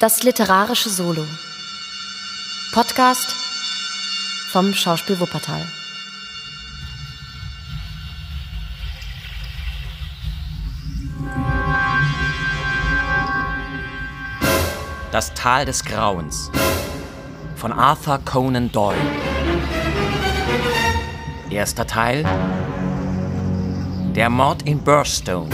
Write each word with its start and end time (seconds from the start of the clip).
Das 0.00 0.22
literarische 0.22 0.88
Solo. 0.88 1.26
Podcast 2.72 3.34
vom 4.50 4.72
Schauspiel 4.72 5.20
Wuppertal. 5.20 5.60
Das 15.12 15.34
Tal 15.34 15.66
des 15.66 15.84
Grauens 15.84 16.50
von 17.56 17.70
Arthur 17.70 18.20
Conan 18.24 18.72
Doyle. 18.72 18.96
Erster 21.50 21.86
Teil 21.86 22.24
Der 24.14 24.30
Mord 24.30 24.62
in 24.62 24.82
Burstone. 24.82 25.50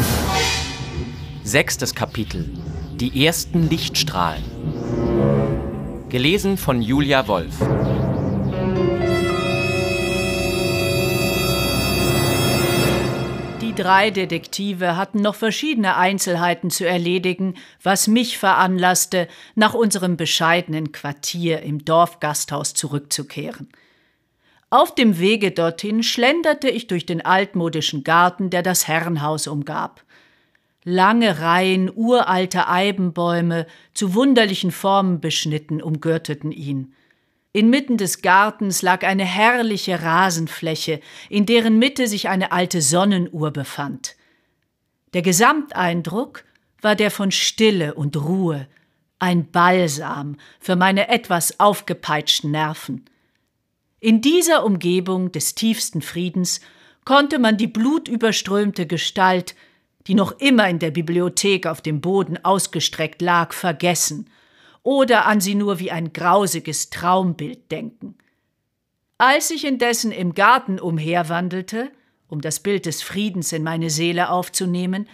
Sechstes 1.43 1.93
Kapitel 1.93 2.57
Die 3.01 3.27
ersten 3.27 3.69
Lichtstrahlen. 3.69 4.43
Gelesen 6.09 6.57
von 6.57 6.81
Julia 6.81 7.29
Wolf. 7.29 7.55
Die 13.61 13.75
drei 13.75 14.11
Detektive 14.11 14.97
hatten 14.97 15.21
noch 15.21 15.35
verschiedene 15.35 15.99
Einzelheiten 15.99 16.71
zu 16.71 16.89
erledigen, 16.89 17.57
was 17.83 18.09
mich 18.09 18.39
veranlasste, 18.39 19.29
nach 19.55 19.75
unserem 19.75 20.17
bescheidenen 20.17 20.91
Quartier 20.91 21.61
im 21.61 21.85
Dorfgasthaus 21.85 22.73
zurückzukehren. 22.73 23.69
Auf 24.71 24.95
dem 24.95 25.19
Wege 25.19 25.51
dorthin 25.51 26.03
schlenderte 26.03 26.71
ich 26.71 26.87
durch 26.87 27.05
den 27.05 27.23
altmodischen 27.23 28.05
Garten, 28.05 28.49
der 28.49 28.63
das 28.63 28.89
Herrenhaus 28.89 29.49
umgab. 29.49 30.03
Lange 30.89 31.41
Reihen 31.41 31.91
uralter 31.93 32.71
Eibenbäume, 32.71 33.67
zu 33.93 34.15
wunderlichen 34.15 34.71
Formen 34.71 35.21
beschnitten, 35.21 35.83
umgürteten 35.83 36.53
ihn. 36.53 36.95
Inmitten 37.53 37.97
des 37.97 38.23
Gartens 38.23 38.83
lag 38.83 39.03
eine 39.03 39.25
herrliche 39.25 40.01
Rasenfläche, 40.01 41.01
in 41.29 41.45
deren 41.45 41.81
Mitte 41.81 42.07
sich 42.07 42.29
eine 42.29 42.53
alte 42.53 42.83
Sonnenuhr 42.83 43.51
befand. 43.51 44.15
Der 45.13 45.23
Gesamteindruck 45.23 46.45
war 46.81 46.95
der 46.95 47.11
von 47.11 47.33
Stille 47.33 47.95
und 47.95 48.17
Ruhe, 48.17 48.69
ein 49.19 49.51
Balsam 49.51 50.37
für 50.61 50.77
meine 50.77 51.09
etwas 51.09 51.59
aufgepeitschten 51.59 52.53
Nerven. 52.53 53.07
In 53.99 54.21
dieser 54.21 54.65
Umgebung 54.65 55.33
des 55.33 55.57
tiefsten 55.57 56.01
Friedens 56.01 56.61
konnte 57.05 57.41
man 57.41 57.57
die 57.57 57.67
blutüberströmte 57.67 58.87
Gestalt, 58.87 59.57
die 60.07 60.15
noch 60.15 60.33
immer 60.39 60.69
in 60.69 60.79
der 60.79 60.91
Bibliothek 60.91 61.67
auf 61.67 61.81
dem 61.81 62.01
Boden 62.01 62.39
ausgestreckt 62.45 63.23
lag, 63.23 63.53
vergessen 63.53 64.31
oder 64.83 65.27
an 65.27 65.41
sie 65.41 65.57
nur 65.57 65.79
wie 65.81 65.91
ein 65.91 66.13
grausiges 66.13 66.91
Traumbild 66.91 67.71
denken. 67.73 68.17
Als 69.19 69.51
ich 69.51 69.65
indessen 69.65 70.13
im 70.13 70.35
Garten 70.35 70.79
umherwandelte, 70.79 71.91
um 72.29 72.41
das 72.41 72.61
Bild 72.61 72.87
des 72.87 73.03
Friedens 73.03 73.53
in 73.53 73.63
meine 73.63 73.91
Seele 73.91 74.31
aufzunehmen, 74.31 75.09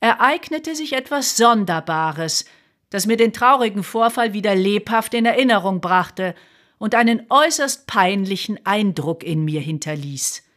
ereignete 0.00 0.74
sich 0.74 0.92
etwas 0.92 1.36
Sonderbares, 1.36 2.44
das 2.90 3.06
mir 3.06 3.16
den 3.16 3.32
traurigen 3.32 3.82
Vorfall 3.82 4.32
wieder 4.32 4.54
lebhaft 4.54 5.12
in 5.12 5.26
Erinnerung 5.26 5.80
brachte 5.80 6.34
und 6.78 6.94
einen 6.94 7.26
äußerst 7.28 7.86
peinlichen 7.86 8.64
Eindruck 8.64 9.24
in 9.24 9.44
mir 9.44 9.60
hinterließ. 9.60 10.47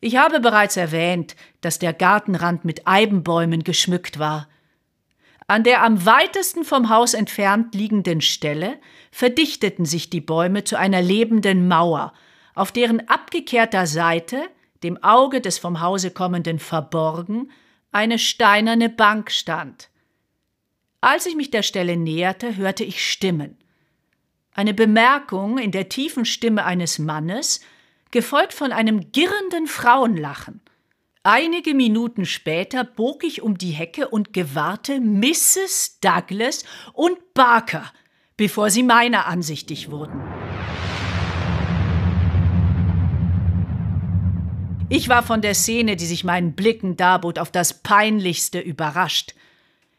Ich 0.00 0.16
habe 0.16 0.40
bereits 0.40 0.76
erwähnt, 0.76 1.36
dass 1.60 1.78
der 1.78 1.92
Gartenrand 1.92 2.64
mit 2.64 2.86
Eibenbäumen 2.86 3.64
geschmückt 3.64 4.18
war. 4.18 4.48
An 5.48 5.62
der 5.62 5.82
am 5.84 6.04
weitesten 6.04 6.64
vom 6.64 6.88
Haus 6.88 7.14
entfernt 7.14 7.74
liegenden 7.74 8.20
Stelle 8.20 8.78
verdichteten 9.12 9.84
sich 9.84 10.10
die 10.10 10.20
Bäume 10.20 10.64
zu 10.64 10.76
einer 10.76 11.00
lebenden 11.00 11.68
Mauer, 11.68 12.12
auf 12.54 12.72
deren 12.72 13.08
abgekehrter 13.08 13.86
Seite, 13.86 14.42
dem 14.82 15.02
Auge 15.02 15.40
des 15.40 15.58
vom 15.58 15.80
Hause 15.80 16.10
kommenden 16.10 16.58
verborgen, 16.58 17.50
eine 17.92 18.18
steinerne 18.18 18.88
Bank 18.88 19.30
stand. 19.30 19.88
Als 21.00 21.26
ich 21.26 21.36
mich 21.36 21.50
der 21.50 21.62
Stelle 21.62 21.96
näherte, 21.96 22.56
hörte 22.56 22.82
ich 22.82 23.08
Stimmen. 23.10 23.56
Eine 24.52 24.74
Bemerkung 24.74 25.58
in 25.58 25.70
der 25.70 25.88
tiefen 25.88 26.24
Stimme 26.24 26.64
eines 26.64 26.98
Mannes, 26.98 27.60
gefolgt 28.10 28.52
von 28.52 28.72
einem 28.72 29.12
girrenden 29.12 29.66
Frauenlachen. 29.66 30.60
Einige 31.22 31.74
Minuten 31.74 32.24
später 32.24 32.84
bog 32.84 33.24
ich 33.24 33.42
um 33.42 33.58
die 33.58 33.72
Hecke 33.72 34.08
und 34.08 34.32
gewahrte 34.32 35.00
Mrs. 35.00 35.98
Douglas 36.00 36.64
und 36.92 37.34
Barker, 37.34 37.92
bevor 38.36 38.70
sie 38.70 38.84
meiner 38.84 39.26
ansichtig 39.26 39.90
wurden. 39.90 40.22
Ich 44.88 45.08
war 45.08 45.24
von 45.24 45.42
der 45.42 45.54
Szene, 45.54 45.96
die 45.96 46.06
sich 46.06 46.22
meinen 46.22 46.54
Blicken 46.54 46.96
darbot, 46.96 47.40
auf 47.40 47.50
das 47.50 47.82
peinlichste 47.82 48.60
überrascht. 48.60 49.34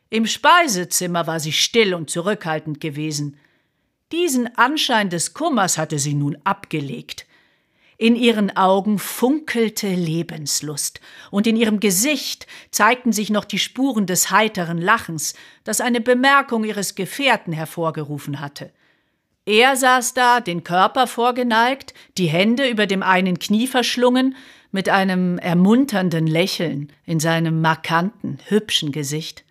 Im 0.10 0.26
Speisezimmer 0.26 1.28
war 1.28 1.42
sie 1.42 1.52
still 1.52 1.94
und 1.94 2.10
zurückhaltend 2.10 2.80
gewesen. 2.80 3.38
Diesen 4.14 4.58
Anschein 4.58 5.10
des 5.10 5.34
Kummers 5.34 5.78
hatte 5.78 6.00
sie 6.00 6.14
nun 6.14 6.38
abgelegt. 6.46 7.26
In 8.00 8.16
ihren 8.16 8.56
Augen 8.56 9.00
funkelte 9.00 9.88
Lebenslust, 9.88 11.02
und 11.32 11.48
in 11.48 11.56
ihrem 11.56 11.80
Gesicht 11.80 12.46
zeigten 12.70 13.12
sich 13.12 13.32
noch 13.32 13.44
die 13.44 13.58
Spuren 13.58 14.06
des 14.06 14.30
heiteren 14.30 14.78
Lachens, 14.78 15.34
das 15.64 15.82
eine 15.82 16.00
Bemerkung 16.00 16.64
ihres 16.64 16.94
Gefährten 16.94 17.54
hervorgerufen 17.54 18.40
hatte. 18.40 18.72
Er 19.48 19.76
saß 19.76 20.14
da, 20.14 20.42
den 20.42 20.64
Körper 20.64 21.08
vorgeneigt, 21.08 21.96
die 22.20 22.28
Hände 22.28 22.70
über 22.70 22.86
dem 22.86 23.02
einen 23.02 23.40
Knie 23.40 23.66
verschlungen, 23.66 24.36
mit 24.72 24.90
einem 24.90 25.40
ermunternden 25.40 26.28
Lächeln 26.28 26.92
in 27.06 27.20
seinem 27.20 27.62
markanten, 27.62 28.38
hübschen 28.48 28.92
Gesicht. 28.92 29.44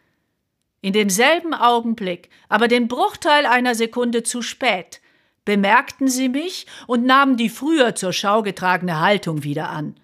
In 0.83 0.93
demselben 0.93 1.53
Augenblick, 1.53 2.29
aber 2.49 2.69
den 2.69 2.87
Bruchteil 2.87 3.45
einer 3.45 3.75
Sekunde 3.75 4.23
zu 4.23 4.41
spät, 4.43 5.01
bemerkten 5.47 6.09
sie 6.09 6.29
mich 6.29 6.67
und 6.87 7.07
nahmen 7.07 7.39
die 7.39 7.49
früher 7.49 7.95
zur 7.95 8.12
Schau 8.12 8.43
getragene 8.43 9.01
Haltung 9.01 9.43
wieder 9.43 9.71
an. 9.71 9.97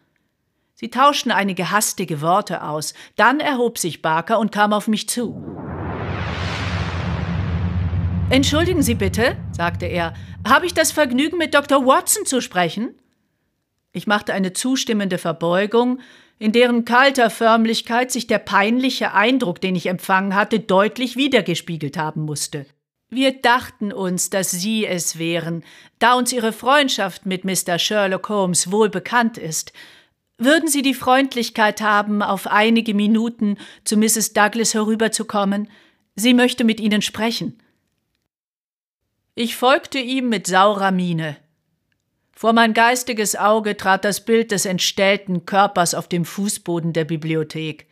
Sie 0.75 0.89
tauschten 0.89 1.31
einige 1.31 1.71
hastige 1.71 2.23
Worte 2.23 2.65
aus, 2.65 2.95
dann 3.17 3.39
erhob 3.39 3.77
sich 3.77 4.01
Barker 4.01 4.39
und 4.39 4.51
kam 4.51 4.73
auf 4.73 4.89
mich 4.89 5.09
zu. 5.09 5.45
Entschuldigen 8.31 8.81
Sie 8.81 8.95
bitte, 8.95 9.37
sagte 9.53 9.85
er, 9.85 10.15
habe 10.49 10.65
ich 10.65 10.73
das 10.73 10.91
Vergnügen, 10.91 11.37
mit 11.37 11.55
Dr. 11.55 11.85
Watson 11.85 12.25
zu 12.25 12.41
sprechen? 12.41 12.95
Ich 13.93 14.07
machte 14.07 14.33
eine 14.33 14.55
zustimmende 14.55 15.19
Verbeugung, 15.19 16.01
in 16.39 16.51
deren 16.51 16.85
kalter 16.85 17.31
Förmlichkeit 17.31 18.11
sich 18.11 18.27
der 18.27 18.39
peinliche 18.39 19.13
Eindruck, 19.13 19.61
den 19.61 19.77
ich 19.77 19.87
empfangen 19.87 20.35
hatte, 20.35 20.61
deutlich 20.61 21.17
wiedergespiegelt 21.17 21.99
haben 21.99 22.23
musste. 22.23 22.67
Wir 23.15 23.33
dachten 23.43 23.93
uns, 23.93 24.31
dass 24.31 24.53
Sie 24.53 24.87
es 24.87 25.19
wären, 25.19 25.65
da 25.99 26.15
uns 26.15 26.33
Ihre 26.33 26.51
Freundschaft 26.51 27.27
mit 27.27 27.45
Mr. 27.45 27.79
Sherlock 27.79 28.31
Holmes 28.31 28.73
wohl 28.73 28.89
bekannt 28.89 29.37
ist. 29.37 29.75
Würden 30.39 30.67
Sie 30.67 30.81
die 30.81 30.95
Freundlichkeit 30.95 31.83
haben, 31.83 32.23
auf 32.23 32.47
einige 32.47 32.95
Minuten 32.95 33.59
zu 33.85 33.99
Mrs. 33.99 34.33
Douglas 34.33 34.73
herüberzukommen? 34.73 35.69
Sie 36.17 36.33
möchte 36.33 36.65
mit 36.65 36.81
Ihnen 36.81 37.03
sprechen. 37.03 37.59
Ich 39.35 39.57
folgte 39.57 39.99
ihm 39.99 40.31
mit 40.31 40.47
saurer 40.47 40.91
Miene. 40.91 41.37
Vor 42.33 42.55
mein 42.55 42.73
geistiges 42.73 43.37
Auge 43.37 43.77
trat 43.77 44.07
das 44.07 44.25
Bild 44.25 44.53
des 44.53 44.65
entstellten 44.65 45.45
Körpers 45.45 45.95
auf 45.95 46.09
dem 46.09 46.25
Fußboden 46.25 46.95
der 46.95 47.05
Bibliothek 47.05 47.89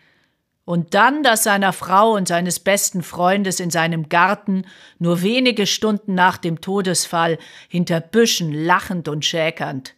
und 0.70 0.94
dann 0.94 1.25
das 1.25 1.42
seiner 1.42 1.72
Frau 1.72 2.12
und 2.12 2.28
seines 2.28 2.60
besten 2.60 3.03
Freundes 3.03 3.58
in 3.58 3.71
seinem 3.71 4.09
Garten 4.09 4.65
nur 5.00 5.21
wenige 5.21 5.66
Stunden 5.66 6.15
nach 6.15 6.36
dem 6.36 6.60
Todesfall 6.60 7.39
hinter 7.68 8.00
Büschen 8.00 8.53
lachend 8.53 9.09
und 9.09 9.24
schäkernd. 9.24 9.97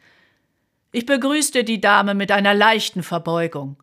Ich 0.91 1.05
begrüßte 1.05 1.63
die 1.65 1.83
Dame 1.83 2.15
mit 2.15 2.33
einer 2.33 2.55
leichten 2.55 3.03
Verbeugung. 3.03 3.77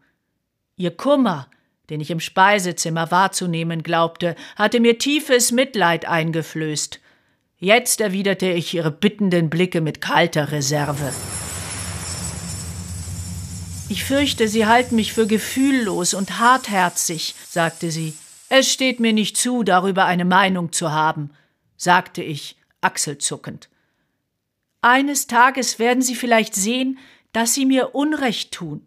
Ihr 0.77 0.89
Kummer, 0.89 1.47
den 1.91 2.01
ich 2.01 2.09
im 2.09 2.19
Speisezimmer 2.19 3.11
wahrzunehmen 3.11 3.83
glaubte, 3.83 4.35
hatte 4.55 4.79
mir 4.79 4.97
tiefes 4.97 5.51
Mitleid 5.51 6.07
eingeflößt. 6.07 6.99
Jetzt 7.59 8.01
erwiderte 8.01 8.47
ich 8.47 8.73
ihre 8.73 8.89
bittenden 8.89 9.51
Blicke 9.51 9.81
mit 9.81 10.01
kalter 10.01 10.51
Reserve. 10.51 11.13
Ich 13.91 14.03
fürchte, 14.03 14.47
Sie 14.47 14.67
halten 14.67 14.95
mich 14.95 15.13
für 15.13 15.25
gefühllos 15.25 16.13
und 16.13 16.37
hartherzig, 16.37 17.33
sagte 17.49 17.89
sie. 17.89 18.13
Es 18.47 18.71
steht 18.71 18.99
mir 18.99 19.13
nicht 19.13 19.35
zu, 19.35 19.63
darüber 19.63 20.05
eine 20.05 20.25
Meinung 20.25 20.71
zu 20.71 20.91
haben, 20.91 21.31
sagte 21.75 22.21
ich, 22.21 22.55
achselzuckend. 22.81 23.67
Eines 24.81 25.25
Tages 25.25 25.79
werden 25.79 26.03
Sie 26.03 26.13
vielleicht 26.13 26.53
sehen, 26.53 26.99
dass 27.33 27.55
Sie 27.55 27.65
mir 27.65 27.95
Unrecht 27.95 28.51
tun. 28.51 28.85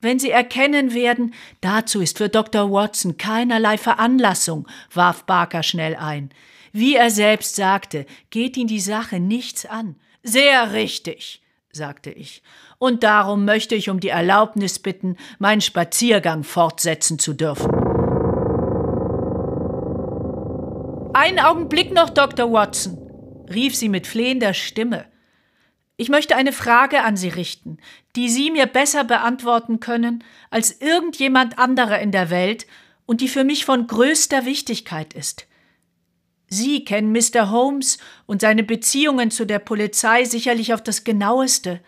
Wenn 0.00 0.18
Sie 0.18 0.30
erkennen 0.30 0.94
werden, 0.94 1.32
dazu 1.60 2.00
ist 2.00 2.18
für 2.18 2.28
Dr. 2.28 2.72
Watson 2.72 3.18
keinerlei 3.18 3.78
Veranlassung, 3.78 4.66
warf 4.92 5.24
Barker 5.26 5.62
schnell 5.62 5.94
ein. 5.94 6.30
Wie 6.72 6.96
er 6.96 7.10
selbst 7.10 7.54
sagte, 7.54 8.04
geht 8.30 8.56
ihn 8.56 8.66
die 8.66 8.80
Sache 8.80 9.20
nichts 9.20 9.64
an. 9.64 9.94
Sehr 10.24 10.72
richtig, 10.72 11.40
sagte 11.72 12.10
ich. 12.10 12.42
Und 12.78 13.02
darum 13.02 13.44
möchte 13.44 13.74
ich 13.74 13.90
um 13.90 14.00
die 14.00 14.08
Erlaubnis 14.08 14.78
bitten, 14.78 15.16
meinen 15.38 15.60
Spaziergang 15.60 16.44
fortsetzen 16.44 17.18
zu 17.18 17.34
dürfen. 17.34 17.70
Einen 21.14 21.40
Augenblick 21.40 21.92
noch, 21.92 22.10
Dr. 22.10 22.52
Watson, 22.52 22.96
rief 23.50 23.74
sie 23.74 23.88
mit 23.88 24.06
flehender 24.06 24.54
Stimme. 24.54 25.06
Ich 25.96 26.08
möchte 26.08 26.36
eine 26.36 26.52
Frage 26.52 27.02
an 27.02 27.16
Sie 27.16 27.28
richten, 27.28 27.78
die 28.14 28.28
Sie 28.28 28.52
mir 28.52 28.66
besser 28.66 29.02
beantworten 29.02 29.80
können 29.80 30.22
als 30.48 30.80
irgendjemand 30.80 31.58
anderer 31.58 31.98
in 31.98 32.12
der 32.12 32.30
Welt 32.30 32.68
und 33.04 33.20
die 33.20 33.26
für 33.28 33.42
mich 33.42 33.64
von 33.64 33.88
größter 33.88 34.44
Wichtigkeit 34.44 35.12
ist. 35.12 35.48
Sie 36.48 36.84
kennen 36.84 37.12
Mr. 37.12 37.50
Holmes 37.50 37.98
und 38.26 38.40
seine 38.40 38.64
Beziehungen 38.64 39.30
zu 39.30 39.44
der 39.44 39.58
Polizei 39.58 40.24
sicherlich 40.24 40.72
auf 40.72 40.82
das 40.82 41.04
genaueste. 41.04 41.80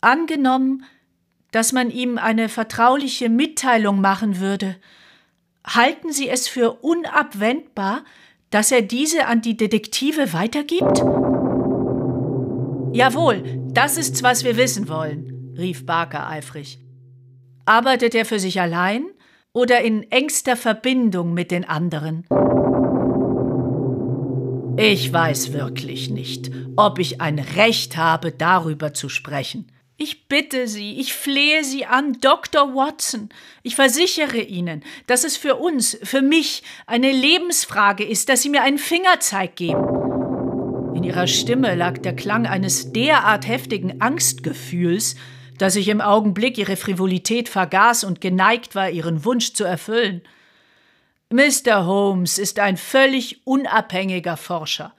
Angenommen, 0.00 0.84
dass 1.52 1.72
man 1.72 1.90
ihm 1.90 2.18
eine 2.18 2.48
vertrauliche 2.48 3.28
Mitteilung 3.28 4.00
machen 4.00 4.40
würde, 4.40 4.76
halten 5.64 6.12
Sie 6.12 6.28
es 6.28 6.48
für 6.48 6.72
unabwendbar, 6.82 8.04
dass 8.50 8.72
er 8.72 8.82
diese 8.82 9.26
an 9.26 9.40
die 9.40 9.56
Detektive 9.56 10.32
weitergibt? 10.32 10.98
Jawohl, 12.94 13.42
das 13.72 13.96
ist's, 13.96 14.22
was 14.22 14.44
wir 14.44 14.56
wissen 14.56 14.88
wollen, 14.88 15.54
rief 15.56 15.86
Barker 15.86 16.28
eifrig. 16.28 16.78
Arbeitet 17.64 18.14
er 18.14 18.24
für 18.24 18.38
sich 18.38 18.60
allein 18.60 19.06
oder 19.52 19.80
in 19.80 20.10
engster 20.10 20.56
Verbindung 20.56 21.32
mit 21.32 21.50
den 21.50 21.64
anderen? 21.64 22.26
Ich 24.76 25.12
weiß 25.12 25.52
wirklich 25.52 26.08
nicht, 26.08 26.50
ob 26.76 26.98
ich 26.98 27.20
ein 27.20 27.38
Recht 27.38 27.96
habe, 27.96 28.32
darüber 28.32 28.94
zu 28.94 29.08
sprechen. 29.08 29.70
Ich 29.98 30.28
bitte 30.28 30.66
Sie, 30.66 30.98
ich 30.98 31.12
flehe 31.12 31.62
Sie 31.62 31.84
an, 31.84 32.18
Dr. 32.20 32.74
Watson. 32.74 33.28
Ich 33.62 33.76
versichere 33.76 34.40
Ihnen, 34.40 34.82
dass 35.06 35.24
es 35.24 35.36
für 35.36 35.56
uns, 35.56 35.98
für 36.02 36.22
mich, 36.22 36.62
eine 36.86 37.12
Lebensfrage 37.12 38.02
ist, 38.02 38.28
dass 38.28 38.42
Sie 38.42 38.48
mir 38.48 38.62
einen 38.62 38.78
Fingerzeig 38.78 39.56
geben. 39.56 39.84
In 40.96 41.04
ihrer 41.04 41.26
Stimme 41.26 41.74
lag 41.74 41.98
der 41.98 42.16
Klang 42.16 42.46
eines 42.46 42.92
derart 42.92 43.46
heftigen 43.46 44.00
Angstgefühls, 44.00 45.16
dass 45.58 45.76
ich 45.76 45.88
im 45.88 46.00
Augenblick 46.00 46.58
ihre 46.58 46.76
Frivolität 46.76 47.48
vergaß 47.48 48.04
und 48.04 48.20
geneigt 48.20 48.74
war, 48.74 48.90
ihren 48.90 49.24
Wunsch 49.24 49.52
zu 49.52 49.64
erfüllen. 49.64 50.22
Mr. 51.32 51.86
Holmes 51.86 52.38
ist 52.38 52.58
ein 52.58 52.76
völlig 52.76 53.46
unabhängiger 53.46 54.36
Forscher. 54.36 54.94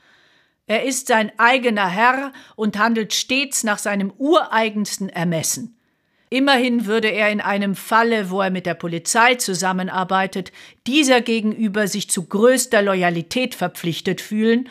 Er 0.66 0.84
ist 0.84 1.08
sein 1.08 1.32
eigener 1.38 1.88
Herr 1.88 2.32
und 2.56 2.80
handelt 2.80 3.14
stets 3.14 3.64
nach 3.64 3.78
seinem 3.78 4.12
ureigensten 4.18 5.10
Ermessen. 5.10 5.78
Immerhin 6.30 6.88
würde 6.88 7.10
er 7.10 7.30
in 7.30 7.42
einem 7.42 7.76
Falle, 7.76 8.32
wo 8.32 8.42
er 8.42 8.50
mit 8.50 8.66
der 8.66 8.74
Polizei 8.74 9.36
zusammenarbeitet, 9.36 10.52
dieser 10.88 11.22
gegenüber 11.22 11.88
sich 11.88 12.10
zu 12.10 12.26
größter 12.26 12.82
Loyalität 12.82 13.54
verpflichtet 13.54 14.20
fühlen 14.20 14.70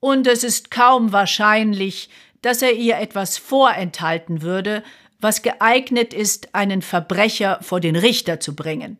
und 0.00 0.26
es 0.26 0.42
ist 0.42 0.72
kaum 0.72 1.12
wahrscheinlich, 1.12 2.10
dass 2.42 2.62
er 2.62 2.72
ihr 2.72 2.98
etwas 2.98 3.38
vorenthalten 3.38 4.42
würde, 4.42 4.82
was 5.20 5.42
geeignet 5.42 6.12
ist, 6.12 6.54
einen 6.54 6.82
Verbrecher 6.82 7.58
vor 7.62 7.78
den 7.78 7.94
Richter 7.94 8.40
zu 8.40 8.56
bringen. 8.56 8.98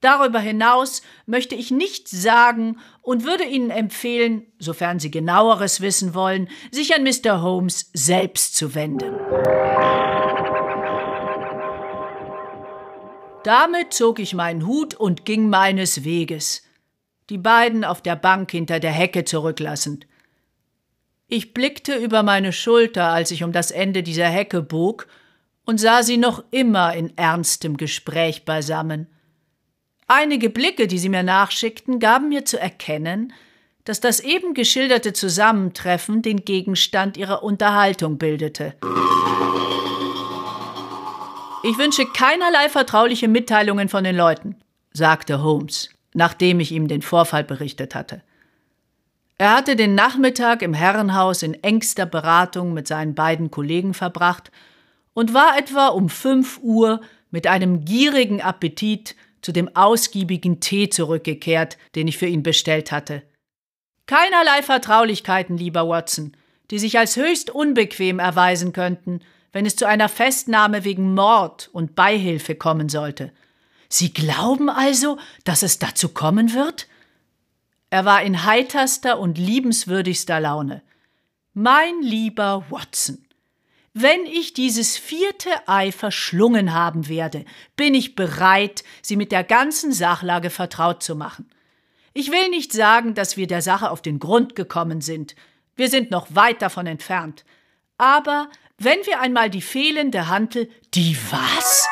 Darüber 0.00 0.38
hinaus 0.38 1.02
möchte 1.24 1.54
ich 1.54 1.70
nichts 1.70 2.10
sagen 2.10 2.78
und 3.00 3.24
würde 3.24 3.44
Ihnen 3.44 3.70
empfehlen, 3.70 4.46
sofern 4.58 4.98
Sie 4.98 5.10
genaueres 5.10 5.80
wissen 5.80 6.14
wollen, 6.14 6.48
sich 6.70 6.94
an 6.94 7.02
Mr. 7.02 7.42
Holmes 7.42 7.90
selbst 7.94 8.56
zu 8.56 8.74
wenden. 8.74 9.14
Damit 13.42 13.92
zog 13.94 14.18
ich 14.18 14.34
meinen 14.34 14.66
Hut 14.66 14.94
und 14.94 15.24
ging 15.24 15.48
meines 15.48 16.04
Weges, 16.04 16.62
die 17.30 17.38
beiden 17.38 17.84
auf 17.84 18.02
der 18.02 18.16
Bank 18.16 18.50
hinter 18.50 18.80
der 18.80 18.90
Hecke 18.90 19.24
zurücklassend. 19.24 20.06
Ich 21.28 21.54
blickte 21.54 21.94
über 21.94 22.22
meine 22.22 22.52
Schulter, 22.52 23.08
als 23.08 23.30
ich 23.30 23.44
um 23.44 23.52
das 23.52 23.70
Ende 23.70 24.02
dieser 24.02 24.26
Hecke 24.26 24.62
bog, 24.62 25.06
und 25.64 25.78
sah 25.78 26.02
sie 26.02 26.16
noch 26.16 26.44
immer 26.50 26.94
in 26.94 27.16
ernstem 27.16 27.76
Gespräch 27.76 28.44
beisammen. 28.44 29.08
Einige 30.08 30.50
Blicke, 30.50 30.86
die 30.86 30.98
sie 30.98 31.08
mir 31.08 31.24
nachschickten, 31.24 31.98
gaben 31.98 32.28
mir 32.28 32.44
zu 32.44 32.60
erkennen, 32.60 33.32
dass 33.84 34.00
das 34.00 34.20
eben 34.20 34.54
geschilderte 34.54 35.12
Zusammentreffen 35.12 36.22
den 36.22 36.44
Gegenstand 36.44 37.16
ihrer 37.16 37.42
Unterhaltung 37.42 38.16
bildete. 38.16 38.74
Ich 41.64 41.78
wünsche 41.78 42.06
keinerlei 42.06 42.68
vertrauliche 42.68 43.26
Mitteilungen 43.26 43.88
von 43.88 44.04
den 44.04 44.16
Leuten, 44.16 44.54
sagte 44.92 45.42
Holmes, 45.42 45.90
nachdem 46.14 46.60
ich 46.60 46.70
ihm 46.70 46.86
den 46.86 47.02
Vorfall 47.02 47.42
berichtet 47.42 47.96
hatte. 47.96 48.22
Er 49.38 49.56
hatte 49.56 49.74
den 49.74 49.96
Nachmittag 49.96 50.62
im 50.62 50.72
Herrenhaus 50.72 51.42
in 51.42 51.54
engster 51.54 52.06
Beratung 52.06 52.72
mit 52.72 52.86
seinen 52.86 53.16
beiden 53.16 53.50
Kollegen 53.50 53.92
verbracht 53.92 54.52
und 55.14 55.34
war 55.34 55.58
etwa 55.58 55.88
um 55.88 56.08
fünf 56.08 56.60
Uhr 56.62 57.00
mit 57.32 57.48
einem 57.48 57.84
gierigen 57.84 58.40
Appetit 58.40 59.16
zu 59.46 59.52
dem 59.52 59.76
ausgiebigen 59.76 60.58
Tee 60.58 60.88
zurückgekehrt, 60.88 61.78
den 61.94 62.08
ich 62.08 62.18
für 62.18 62.26
ihn 62.26 62.42
bestellt 62.42 62.90
hatte. 62.90 63.22
Keinerlei 64.06 64.60
Vertraulichkeiten, 64.60 65.56
lieber 65.56 65.88
Watson, 65.88 66.36
die 66.72 66.80
sich 66.80 66.98
als 66.98 67.14
höchst 67.14 67.50
unbequem 67.50 68.18
erweisen 68.18 68.72
könnten, 68.72 69.20
wenn 69.52 69.64
es 69.64 69.76
zu 69.76 69.86
einer 69.86 70.08
Festnahme 70.08 70.82
wegen 70.82 71.14
Mord 71.14 71.70
und 71.72 71.94
Beihilfe 71.94 72.56
kommen 72.56 72.88
sollte. 72.88 73.30
Sie 73.88 74.12
glauben 74.12 74.68
also, 74.68 75.16
dass 75.44 75.62
es 75.62 75.78
dazu 75.78 76.08
kommen 76.08 76.52
wird? 76.52 76.88
Er 77.88 78.04
war 78.04 78.24
in 78.24 78.42
heiterster 78.42 79.20
und 79.20 79.38
liebenswürdigster 79.38 80.40
Laune. 80.40 80.82
Mein 81.54 82.02
lieber 82.02 82.66
Watson, 82.68 83.24
wenn 83.98 84.26
ich 84.26 84.52
dieses 84.52 84.98
vierte 84.98 85.48
Ei 85.66 85.90
verschlungen 85.90 86.74
haben 86.74 87.08
werde, 87.08 87.46
bin 87.76 87.94
ich 87.94 88.14
bereit, 88.14 88.84
Sie 89.00 89.16
mit 89.16 89.32
der 89.32 89.42
ganzen 89.42 89.90
Sachlage 89.90 90.50
vertraut 90.50 91.02
zu 91.02 91.16
machen. 91.16 91.48
Ich 92.12 92.30
will 92.30 92.50
nicht 92.50 92.74
sagen, 92.74 93.14
dass 93.14 93.38
wir 93.38 93.46
der 93.46 93.62
Sache 93.62 93.90
auf 93.90 94.02
den 94.02 94.18
Grund 94.18 94.54
gekommen 94.54 95.00
sind. 95.00 95.34
Wir 95.76 95.88
sind 95.88 96.10
noch 96.10 96.26
weit 96.34 96.60
davon 96.60 96.86
entfernt. 96.86 97.46
Aber 97.96 98.50
wenn 98.76 98.98
wir 99.06 99.18
einmal 99.20 99.48
die 99.48 99.62
fehlende 99.62 100.28
Hantel. 100.28 100.68
Die 100.92 101.16
was? 101.30 101.88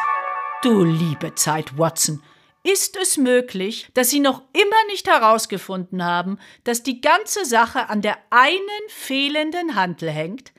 Du 0.61 0.85
liebe 0.85 1.35
Zeit, 1.37 1.79
Watson. 1.79 2.23
Ist 2.65 2.99
es 3.01 3.17
möglich, 3.17 3.89
dass 3.95 4.11
Sie 4.11 4.21
noch 4.21 4.43
immer 4.53 4.85
nicht 4.89 5.09
herausgefunden 5.09 6.05
haben, 6.05 6.39
dass 6.65 6.83
die 6.83 7.01
ganze 7.01 7.47
Sache 7.47 7.89
an 7.89 8.03
der 8.03 8.19
einen 8.29 8.89
fehlenden 8.89 9.75
Hantel 9.75 10.11
hängt? 10.11 10.54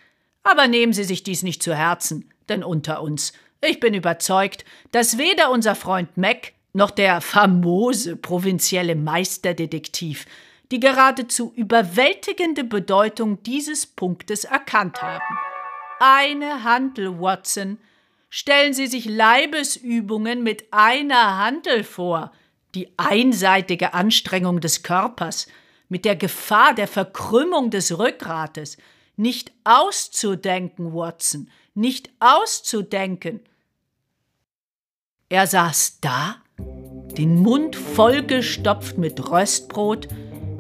Aber 0.46 0.70
nehmen 0.70 0.94
Sie 0.94 1.04
sich 1.04 1.24
dies 1.24 1.44
nicht 1.44 1.62
zu 1.62 1.75
Herzen, 1.75 2.32
denn 2.48 2.64
unter 2.64 3.02
uns, 3.02 3.34
ich 3.62 3.82
bin 3.82 3.94
überzeugt, 3.94 4.64
dass 4.92 5.18
weder 5.18 5.52
unser 5.52 5.75
Freund 5.75 6.16
Mac 6.16 6.54
noch 6.72 6.92
der 6.92 7.20
famose 7.20 8.16
provinzielle 8.16 8.96
Meisterdetektiv 8.96 10.25
die 10.72 10.80
geradezu 10.80 11.52
überwältigende 11.56 12.64
Bedeutung 12.64 13.44
dieses 13.44 13.86
Punktes 13.86 14.46
erkannt 14.46 15.02
haben. 15.02 15.38
Eine 16.00 16.64
Hantel, 16.64 17.20
Watson, 17.20 17.78
Stellen 18.38 18.74
Sie 18.74 18.88
sich 18.88 19.06
Leibesübungen 19.06 20.44
mit 20.44 20.66
einer 20.72 21.38
Handel 21.38 21.86
vor, 21.86 22.34
die 22.75 22.90
einseitige 22.98 23.94
Anstrengung 23.94 24.60
des 24.60 24.84
Körpers, 24.84 25.48
mit 25.88 26.04
der 26.04 26.18
Gefahr 26.18 26.74
der 26.74 26.90
Verkrümmung 26.90 27.70
des 27.70 27.98
Rückgrates. 27.98 28.75
Nicht 29.18 29.54
auszudenken, 29.64 30.94
Watson, 30.94 31.50
nicht 31.74 32.10
auszudenken. 32.20 33.40
Er 35.30 35.48
saß 35.48 36.00
da, 36.02 36.36
den 37.18 37.42
Mund 37.42 37.76
vollgestopft 37.76 38.98
mit 38.98 39.32
Röstbrot, 39.32 40.08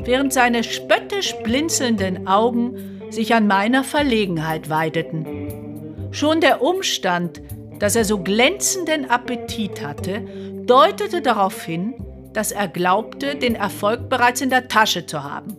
während 0.03 0.31
seine 0.33 0.63
spöttisch 0.63 1.35
blinzelnden 1.43 2.27
Augen 2.27 3.01
sich 3.11 3.33
an 3.33 3.47
meiner 3.47 3.83
Verlegenheit 3.83 4.69
weideten. 4.69 6.09
Schon 6.11 6.39
der 6.39 6.61
Umstand, 6.61 7.41
dass 7.79 7.95
er 7.95 8.05
so 8.05 8.19
glänzenden 8.19 9.09
Appetit 9.09 9.81
hatte, 9.81 10.21
deutete 10.65 11.21
darauf 11.21 11.63
hin, 11.63 11.93
dass 12.33 12.51
er 12.51 12.67
glaubte, 12.67 13.35
den 13.35 13.55
Erfolg 13.55 14.09
bereits 14.09 14.41
in 14.41 14.49
der 14.49 14.67
Tasche 14.67 15.05
zu 15.05 15.23
haben. 15.23 15.57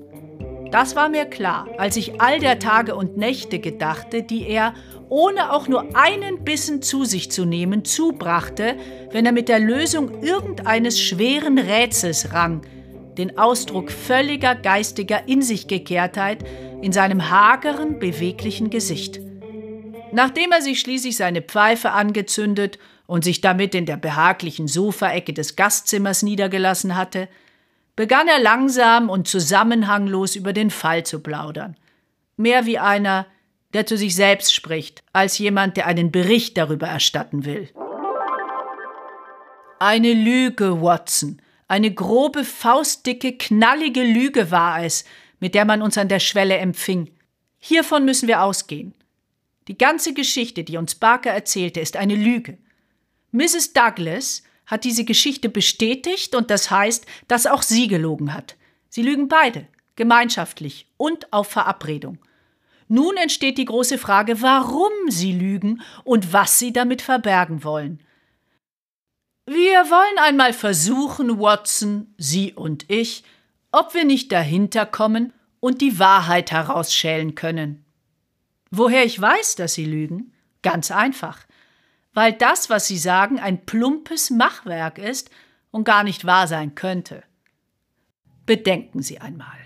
Das 0.77 0.95
war 0.95 1.09
mir 1.09 1.25
klar, 1.25 1.67
als 1.79 1.97
ich 1.97 2.21
all 2.21 2.39
der 2.39 2.59
Tage 2.59 2.97
und 2.97 3.17
Nächte 3.17 3.61
gedachte, 3.61 4.23
die 4.23 4.47
er, 4.47 4.75
ohne 5.09 5.55
auch 5.55 5.69
nur 5.69 5.97
einen 5.97 6.45
Bissen 6.45 6.83
zu 6.83 7.07
sich 7.07 7.31
zu 7.31 7.47
nehmen, 7.47 7.87
zubrachte, 7.87 8.77
wenn 9.11 9.25
er 9.25 9.33
mit 9.33 9.49
der 9.49 9.59
Lösung 9.59 10.23
irgendeines 10.23 11.01
schweren 11.01 11.57
Rätsels 11.57 12.35
rang, 12.35 12.61
den 13.17 13.39
Ausdruck 13.39 13.91
völliger 13.91 14.55
geistiger 14.55 15.27
In 15.27 15.41
sich 15.41 15.67
Gekehrtheit 15.67 16.45
in 16.83 16.93
seinem 16.93 17.31
hageren, 17.31 17.99
beweglichen 17.99 18.69
Gesicht. 18.69 19.19
Nachdem 20.13 20.53
er 20.53 20.61
sich 20.61 20.79
schließlich 20.81 21.17
seine 21.17 21.41
Pfeife 21.41 21.93
angezündet 21.93 22.79
und 23.07 23.25
sich 23.25 23.41
damit 23.41 23.75
in 23.75 23.87
der 23.87 23.97
behaglichen 23.97 24.69
Sofaecke 24.69 25.33
des 25.33 25.57
Gastzimmers 25.57 26.23
niedergelassen 26.23 26.97
hatte, 26.97 27.29
begann 27.97 28.29
er 28.29 28.39
langsam 28.39 29.09
und 29.09 29.27
zusammenhanglos 29.27 30.37
über 30.37 30.53
den 30.53 30.71
Fall 30.71 31.05
zu 31.05 31.21
plaudern. 31.21 31.77
Mehr 32.37 32.67
wie 32.67 32.79
einer, 32.79 33.27
der 33.73 33.87
zu 33.87 33.97
sich 33.97 34.15
selbst 34.15 34.55
spricht, 34.55 35.03
als 35.13 35.39
jemand, 35.39 35.77
der 35.77 35.87
einen 35.87 36.13
Bericht 36.13 36.57
darüber 36.57 36.87
erstatten 36.87 37.45
will. 37.45 37.69
Eine 39.79 40.13
Lüge, 40.13 40.81
Watson, 40.81 41.41
eine 41.69 41.93
grobe, 41.93 42.45
faustdicke, 42.45 43.37
knallige 43.37 44.03
Lüge 44.03 44.51
war 44.51 44.83
es, 44.85 45.05
mit 45.41 45.55
der 45.55 45.65
man 45.65 45.83
uns 45.83 45.99
an 45.99 46.09
der 46.09 46.21
Schwelle 46.21 46.57
empfing. 46.59 47.11
Hiervon 47.59 48.05
müssen 48.05 48.29
wir 48.29 48.43
ausgehen. 48.43 48.95
Die 49.69 49.77
ganze 49.77 50.15
Geschichte, 50.15 50.63
die 50.63 50.77
uns 50.77 50.95
Barker 50.95 51.31
erzählte, 51.31 51.81
ist 51.81 51.97
eine 51.97 52.15
Lüge. 52.15 52.59
Mrs. 53.33 53.73
Douglas 53.73 54.43
hat 54.67 54.85
diese 54.85 55.05
Geschichte 55.05 55.49
bestätigt 55.49 56.35
und 56.35 56.51
das 56.51 56.71
heißt, 56.71 57.07
dass 57.29 57.47
auch 57.47 57.63
sie 57.63 57.89
gelogen 57.89 58.35
hat. 58.35 58.57
Sie 58.89 59.03
lügen 59.03 59.29
beide, 59.29 59.67
gemeinschaftlich 59.95 60.87
und 60.97 61.33
auf 61.33 61.49
Verabredung. 61.49 62.19
Nun 62.89 63.17
entsteht 63.17 63.59
die 63.59 63.65
große 63.65 63.99
Frage, 63.99 64.43
warum 64.43 64.93
sie 65.09 65.33
lügen 65.33 65.83
und 66.05 66.33
was 66.33 66.59
sie 66.59 66.73
damit 66.73 67.03
verbergen 67.03 67.65
wollen. 67.65 68.01
Wir 69.49 69.91
wollen 69.91 70.19
einmal 70.19 70.53
versuchen, 70.53 71.39
Watson, 71.39 72.13
Sie 72.19 72.53
und 72.53 72.91
ich, 72.91 73.23
ob 73.71 73.95
wir 73.95 74.05
nicht 74.05 74.33
dahinter 74.33 74.87
kommen 74.87 75.33
und 75.61 75.81
die 75.81 76.01
Wahrheit 76.01 76.51
herausschälen 76.51 77.37
können. 77.37 77.85
Woher 78.73 79.05
ich 79.05 79.21
weiß, 79.21 79.55
dass 79.55 79.75
Sie 79.75 79.85
lügen? 79.85 80.33
Ganz 80.63 80.91
einfach 80.91 81.46
weil 82.17 82.33
das, 82.33 82.71
was 82.71 82.87
sie 82.87 82.97
sagen, 82.97 83.39
ein 83.39 83.67
plumpes 83.67 84.31
Machwerk 84.31 84.97
ist 84.97 85.29
und 85.71 85.85
gar 85.85 86.03
nicht 86.03 86.25
wahr 86.25 86.47
sein 86.47 86.75
könnte. 86.75 87.23
Bedenken 88.47 89.03
Sie 89.03 89.21
einmal. 89.21 89.59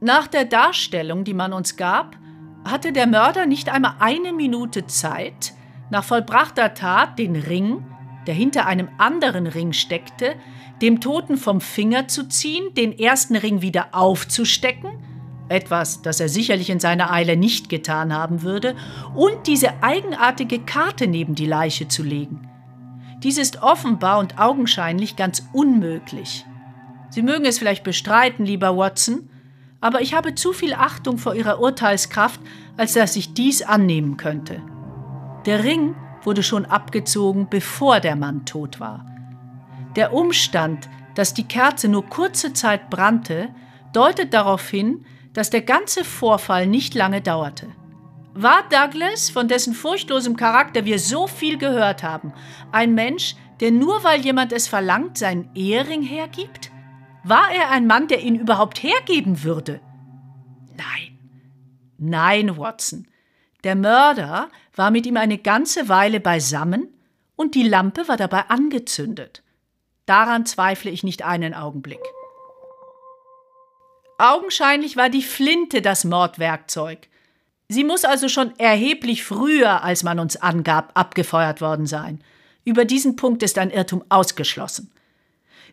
Nach 0.00 0.28
der 0.28 0.44
Darstellung, 0.44 1.24
die 1.24 1.34
man 1.34 1.52
uns 1.52 1.76
gab, 1.76 2.16
hatte 2.64 2.92
der 2.92 3.08
Mörder 3.08 3.44
nicht 3.44 3.70
einmal 3.70 3.96
eine 3.98 4.32
Minute 4.32 4.86
Zeit, 4.86 5.52
nach 5.90 6.04
vollbrachter 6.04 6.74
Tat 6.74 7.18
den 7.18 7.34
Ring, 7.34 7.84
der 8.28 8.34
hinter 8.34 8.66
einem 8.66 8.88
anderen 8.98 9.48
Ring 9.48 9.72
steckte, 9.72 10.36
dem 10.80 11.00
Toten 11.00 11.36
vom 11.36 11.60
Finger 11.60 12.06
zu 12.06 12.28
ziehen, 12.28 12.72
den 12.74 12.96
ersten 12.96 13.34
Ring 13.34 13.62
wieder 13.62 13.96
aufzustecken 13.96 14.92
etwas, 15.50 16.02
das 16.02 16.20
er 16.20 16.28
sicherlich 16.28 16.70
in 16.70 16.80
seiner 16.80 17.12
Eile 17.12 17.36
nicht 17.36 17.68
getan 17.68 18.14
haben 18.14 18.42
würde, 18.42 18.76
und 19.14 19.46
diese 19.46 19.82
eigenartige 19.82 20.60
Karte 20.60 21.06
neben 21.06 21.34
die 21.34 21.46
Leiche 21.46 21.88
zu 21.88 22.02
legen. 22.02 22.48
Dies 23.22 23.36
ist 23.36 23.62
offenbar 23.62 24.18
und 24.18 24.38
augenscheinlich 24.38 25.16
ganz 25.16 25.46
unmöglich. 25.52 26.46
Sie 27.10 27.22
mögen 27.22 27.44
es 27.44 27.58
vielleicht 27.58 27.84
bestreiten, 27.84 28.46
lieber 28.46 28.76
Watson, 28.76 29.28
aber 29.80 30.00
ich 30.00 30.14
habe 30.14 30.34
zu 30.34 30.52
viel 30.52 30.74
Achtung 30.74 31.18
vor 31.18 31.34
Ihrer 31.34 31.60
Urteilskraft, 31.60 32.40
als 32.76 32.92
dass 32.92 33.16
ich 33.16 33.34
dies 33.34 33.62
annehmen 33.62 34.16
könnte. 34.16 34.62
Der 35.46 35.64
Ring 35.64 35.94
wurde 36.22 36.42
schon 36.42 36.66
abgezogen, 36.66 37.48
bevor 37.48 38.00
der 38.00 38.16
Mann 38.16 38.44
tot 38.44 38.78
war. 38.78 39.06
Der 39.96 40.12
Umstand, 40.12 40.88
dass 41.14 41.34
die 41.34 41.48
Kerze 41.48 41.88
nur 41.88 42.06
kurze 42.06 42.52
Zeit 42.52 42.90
brannte, 42.90 43.48
deutet 43.92 44.32
darauf 44.32 44.68
hin, 44.68 45.04
dass 45.32 45.50
der 45.50 45.62
ganze 45.62 46.04
Vorfall 46.04 46.66
nicht 46.66 46.94
lange 46.94 47.20
dauerte. 47.20 47.68
War 48.34 48.62
Douglas, 48.68 49.28
von 49.30 49.48
dessen 49.48 49.74
furchtlosem 49.74 50.36
Charakter 50.36 50.84
wir 50.84 50.98
so 50.98 51.26
viel 51.26 51.58
gehört 51.58 52.02
haben, 52.02 52.32
ein 52.72 52.94
Mensch, 52.94 53.34
der 53.60 53.70
nur 53.70 54.04
weil 54.04 54.20
jemand 54.20 54.52
es 54.52 54.68
verlangt, 54.68 55.18
seinen 55.18 55.50
Ehering 55.54 56.02
hergibt? 56.02 56.70
War 57.24 57.50
er 57.52 57.70
ein 57.70 57.86
Mann, 57.86 58.08
der 58.08 58.22
ihn 58.22 58.36
überhaupt 58.36 58.82
hergeben 58.82 59.42
würde? 59.42 59.80
Nein. 60.76 61.18
Nein, 61.98 62.56
Watson. 62.56 63.06
Der 63.64 63.74
Mörder 63.74 64.48
war 64.74 64.90
mit 64.90 65.06
ihm 65.06 65.18
eine 65.18 65.36
ganze 65.36 65.88
Weile 65.88 66.20
beisammen 66.20 66.88
und 67.36 67.54
die 67.54 67.68
Lampe 67.68 68.08
war 68.08 68.16
dabei 68.16 68.48
angezündet. 68.48 69.42
Daran 70.06 70.46
zweifle 70.46 70.90
ich 70.90 71.04
nicht 71.04 71.22
einen 71.22 71.52
Augenblick. 71.52 72.00
Augenscheinlich 74.20 74.98
war 74.98 75.08
die 75.08 75.22
Flinte 75.22 75.80
das 75.80 76.04
Mordwerkzeug. 76.04 77.08
Sie 77.68 77.84
muss 77.84 78.04
also 78.04 78.28
schon 78.28 78.52
erheblich 78.58 79.24
früher, 79.24 79.82
als 79.82 80.02
man 80.02 80.18
uns 80.18 80.36
angab, 80.36 80.90
abgefeuert 80.92 81.62
worden 81.62 81.86
sein. 81.86 82.22
Über 82.66 82.84
diesen 82.84 83.16
Punkt 83.16 83.42
ist 83.42 83.56
ein 83.56 83.70
Irrtum 83.70 84.04
ausgeschlossen. 84.10 84.92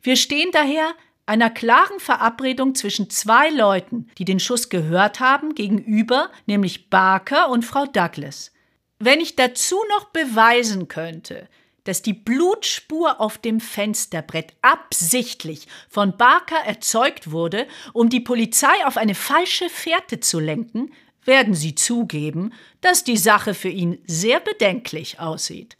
Wir 0.02 0.16
stehen 0.16 0.52
daher 0.54 0.94
einer 1.26 1.50
klaren 1.50 2.00
Verabredung 2.00 2.74
zwischen 2.74 3.10
zwei 3.10 3.50
Leuten, 3.50 4.08
die 4.18 4.24
den 4.24 4.40
Schuss 4.40 4.70
gehört 4.70 5.20
haben, 5.20 5.54
gegenüber, 5.54 6.30
nämlich 6.46 6.90
Barker 6.90 7.50
und 7.50 7.66
Frau 7.66 7.86
Douglas. 7.86 8.54
Wenn 8.98 9.20
ich 9.20 9.36
dazu 9.36 9.76
noch 9.90 10.06
beweisen 10.06 10.88
könnte, 10.88 11.50
dass 11.88 12.02
die 12.02 12.14
Blutspur 12.14 13.22
auf 13.22 13.38
dem 13.38 13.60
Fensterbrett 13.62 14.54
absichtlich 14.62 15.68
von 15.90 16.18
Barker 16.18 16.60
erzeugt 16.66 17.32
wurde, 17.32 17.66
um 17.94 18.10
die 18.10 18.20
Polizei 18.20 18.86
auf 18.86 18.98
eine 18.98 19.16
falsche 19.16 19.70
Fährte 19.70 20.20
zu 20.20 20.40
lenken, 20.40 20.92
werden 21.24 21.54
Sie 21.54 21.76
zugeben, 21.76 22.54
dass 22.82 23.04
die 23.04 23.18
Sache 23.18 23.54
für 23.54 23.70
ihn 23.70 24.00
sehr 24.06 24.40
bedenklich 24.40 25.20
aussieht. 25.20 25.78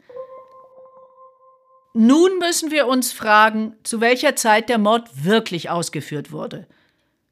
Nun 1.94 2.38
müssen 2.38 2.70
wir 2.70 2.86
uns 2.86 3.12
fragen, 3.12 3.74
zu 3.82 4.00
welcher 4.00 4.36
Zeit 4.36 4.68
der 4.68 4.78
Mord 4.78 5.08
wirklich 5.24 5.68
ausgeführt 5.68 6.32
wurde. 6.32 6.66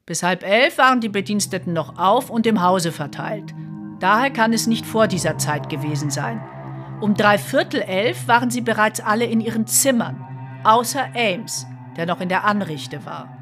Bis 0.05 0.23
halb 0.23 0.43
elf 0.43 0.77
waren 0.77 1.01
die 1.01 1.09
Bediensteten 1.09 1.73
noch 1.73 1.97
auf 1.97 2.29
und 2.29 2.45
im 2.45 2.61
Hause 2.61 2.91
verteilt. 2.91 3.53
Daher 3.99 4.29
kann 4.29 4.53
es 4.53 4.67
nicht 4.67 4.85
vor 4.85 5.07
dieser 5.07 5.37
Zeit 5.37 5.69
gewesen 5.69 6.11
sein. 6.11 6.56
Um 6.99 7.13
drei 7.13 7.37
Viertel 7.37 7.81
elf 7.81 8.27
waren 8.27 8.49
sie 8.49 8.61
bereits 8.61 8.99
alle 8.99 9.25
in 9.25 9.39
ihren 9.39 9.67
Zimmern, 9.67 10.25
außer 10.63 11.09
Ames, 11.15 11.67
der 11.95 12.07
noch 12.07 12.21
in 12.21 12.29
der 12.29 12.43
Anrichte 12.43 13.05
war. 13.05 13.37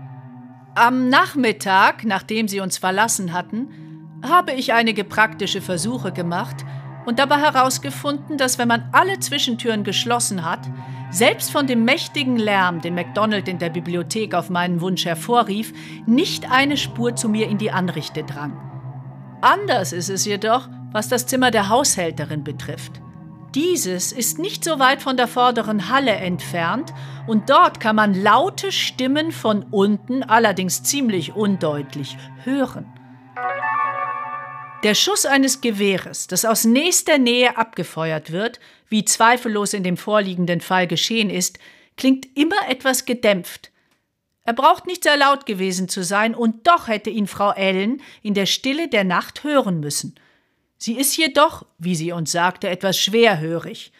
Am 0.75 1.07
Nachmittag, 1.07 2.03
nachdem 2.03 2.49
sie 2.49 2.59
uns 2.59 2.77
verlassen 2.77 3.31
hatten, 3.31 3.69
habe 4.23 4.51
ich 4.51 4.73
einige 4.73 5.05
praktische 5.05 5.61
Versuche 5.61 6.11
gemacht 6.11 6.65
und 7.05 7.17
dabei 7.19 7.37
herausgefunden, 7.37 8.37
dass 8.37 8.57
wenn 8.57 8.67
man 8.67 8.89
alle 8.91 9.19
Zwischentüren 9.19 9.85
geschlossen 9.85 10.43
hat, 10.43 10.67
selbst 11.11 11.51
von 11.51 11.65
dem 11.65 11.85
mächtigen 11.85 12.35
Lärm, 12.35 12.81
den 12.81 12.95
MacDonald 12.95 13.47
in 13.47 13.59
der 13.59 13.69
Bibliothek 13.69 14.33
auf 14.33 14.49
meinen 14.49 14.81
Wunsch 14.81 15.05
hervorrief, 15.05 15.71
nicht 16.05 16.51
eine 16.51 16.75
Spur 16.75 17.15
zu 17.15 17.29
mir 17.29 17.47
in 17.47 17.57
die 17.57 17.71
Anrichte 17.71 18.23
drang. 18.23 18.59
Anders 19.39 19.93
ist 19.93 20.09
es 20.09 20.25
jedoch, 20.25 20.67
was 20.91 21.07
das 21.07 21.25
Zimmer 21.25 21.51
der 21.51 21.69
Haushälterin 21.69 22.43
betrifft. 22.43 23.01
Dieses 23.55 24.11
ist 24.11 24.37
nicht 24.37 24.65
so 24.65 24.79
weit 24.79 25.01
von 25.01 25.15
der 25.15 25.29
vorderen 25.29 25.87
Halle 25.87 26.11
entfernt 26.11 26.93
und 27.25 27.49
dort 27.49 27.79
kann 27.79 27.95
man 27.95 28.13
laute 28.13 28.73
Stimmen 28.73 29.31
von 29.31 29.63
unten, 29.71 30.23
allerdings 30.23 30.83
ziemlich 30.83 31.37
undeutlich, 31.37 32.17
hören. 32.43 32.85
Der 34.83 34.93
Schuss 34.93 35.25
eines 35.25 35.61
Gewehres, 35.61 36.27
das 36.27 36.43
aus 36.43 36.65
nächster 36.65 37.17
Nähe 37.17 37.55
abgefeuert 37.55 38.33
wird, 38.33 38.59
wie 38.89 39.05
zweifellos 39.05 39.73
in 39.73 39.83
dem 39.83 39.95
vorliegenden 39.95 40.59
Fall 40.59 40.85
geschehen 40.85 41.29
ist, 41.29 41.57
klingt 41.95 42.27
immer 42.37 42.67
etwas 42.67 43.05
gedämpft. 43.05 43.71
Er 44.43 44.53
braucht 44.53 44.85
nicht 44.85 45.03
sehr 45.03 45.15
laut 45.15 45.45
gewesen 45.45 45.87
zu 45.87 46.03
sein, 46.03 46.35
und 46.35 46.67
doch 46.67 46.89
hätte 46.89 47.09
ihn 47.09 47.25
Frau 47.25 47.53
Ellen 47.53 48.01
in 48.21 48.33
der 48.33 48.47
Stille 48.47 48.89
der 48.89 49.05
Nacht 49.05 49.45
hören 49.45 49.79
müssen. 49.79 50.15
Sie 50.85 50.99
ist 50.99 51.17
jedoch, 51.17 51.65
wie 51.79 51.95
sie 51.95 52.11
uns 52.11 52.31
sagte, 52.31 52.69
etwas 52.69 52.95
schwerhörig. 52.95 53.91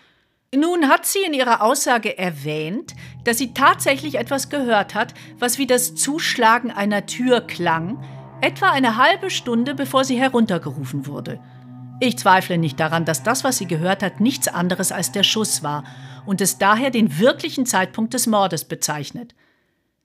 Nun 0.54 0.88
hat 0.88 1.08
sie 1.08 1.24
in 1.26 1.34
ihrer 1.34 1.64
Aussage 1.64 2.16
erwähnt, 2.16 2.94
dass 3.24 3.40
sie 3.40 3.56
tatsächlich 3.56 4.20
etwas 4.20 4.50
gehört 4.50 4.94
hat, 4.94 5.16
was 5.40 5.58
wie 5.58 5.66
das 5.66 5.96
Zuschlagen 5.96 6.70
einer 6.70 7.08
Tür 7.08 7.42
klang, 7.42 8.06
etwa 8.40 8.70
eine 8.70 8.98
halbe 8.98 9.32
Stunde 9.32 9.74
bevor 9.74 10.06
sie 10.06 10.20
heruntergerufen 10.20 11.08
wurde. 11.08 11.40
Ich 12.02 12.20
zweifle 12.20 12.60
nicht 12.60 12.80
daran, 12.80 13.04
dass 13.04 13.24
das, 13.24 13.44
was 13.44 13.58
sie 13.58 13.66
gehört 13.66 14.04
hat, 14.04 14.20
nichts 14.20 14.48
anderes 14.48 14.92
als 14.92 15.12
der 15.12 15.24
Schuss 15.24 15.64
war 15.64 15.86
und 16.28 16.40
es 16.40 16.60
daher 16.60 16.92
den 16.92 17.18
wirklichen 17.18 17.66
Zeitpunkt 17.66 18.14
des 18.14 18.28
Mordes 18.28 18.64
bezeichnet. 18.64 19.34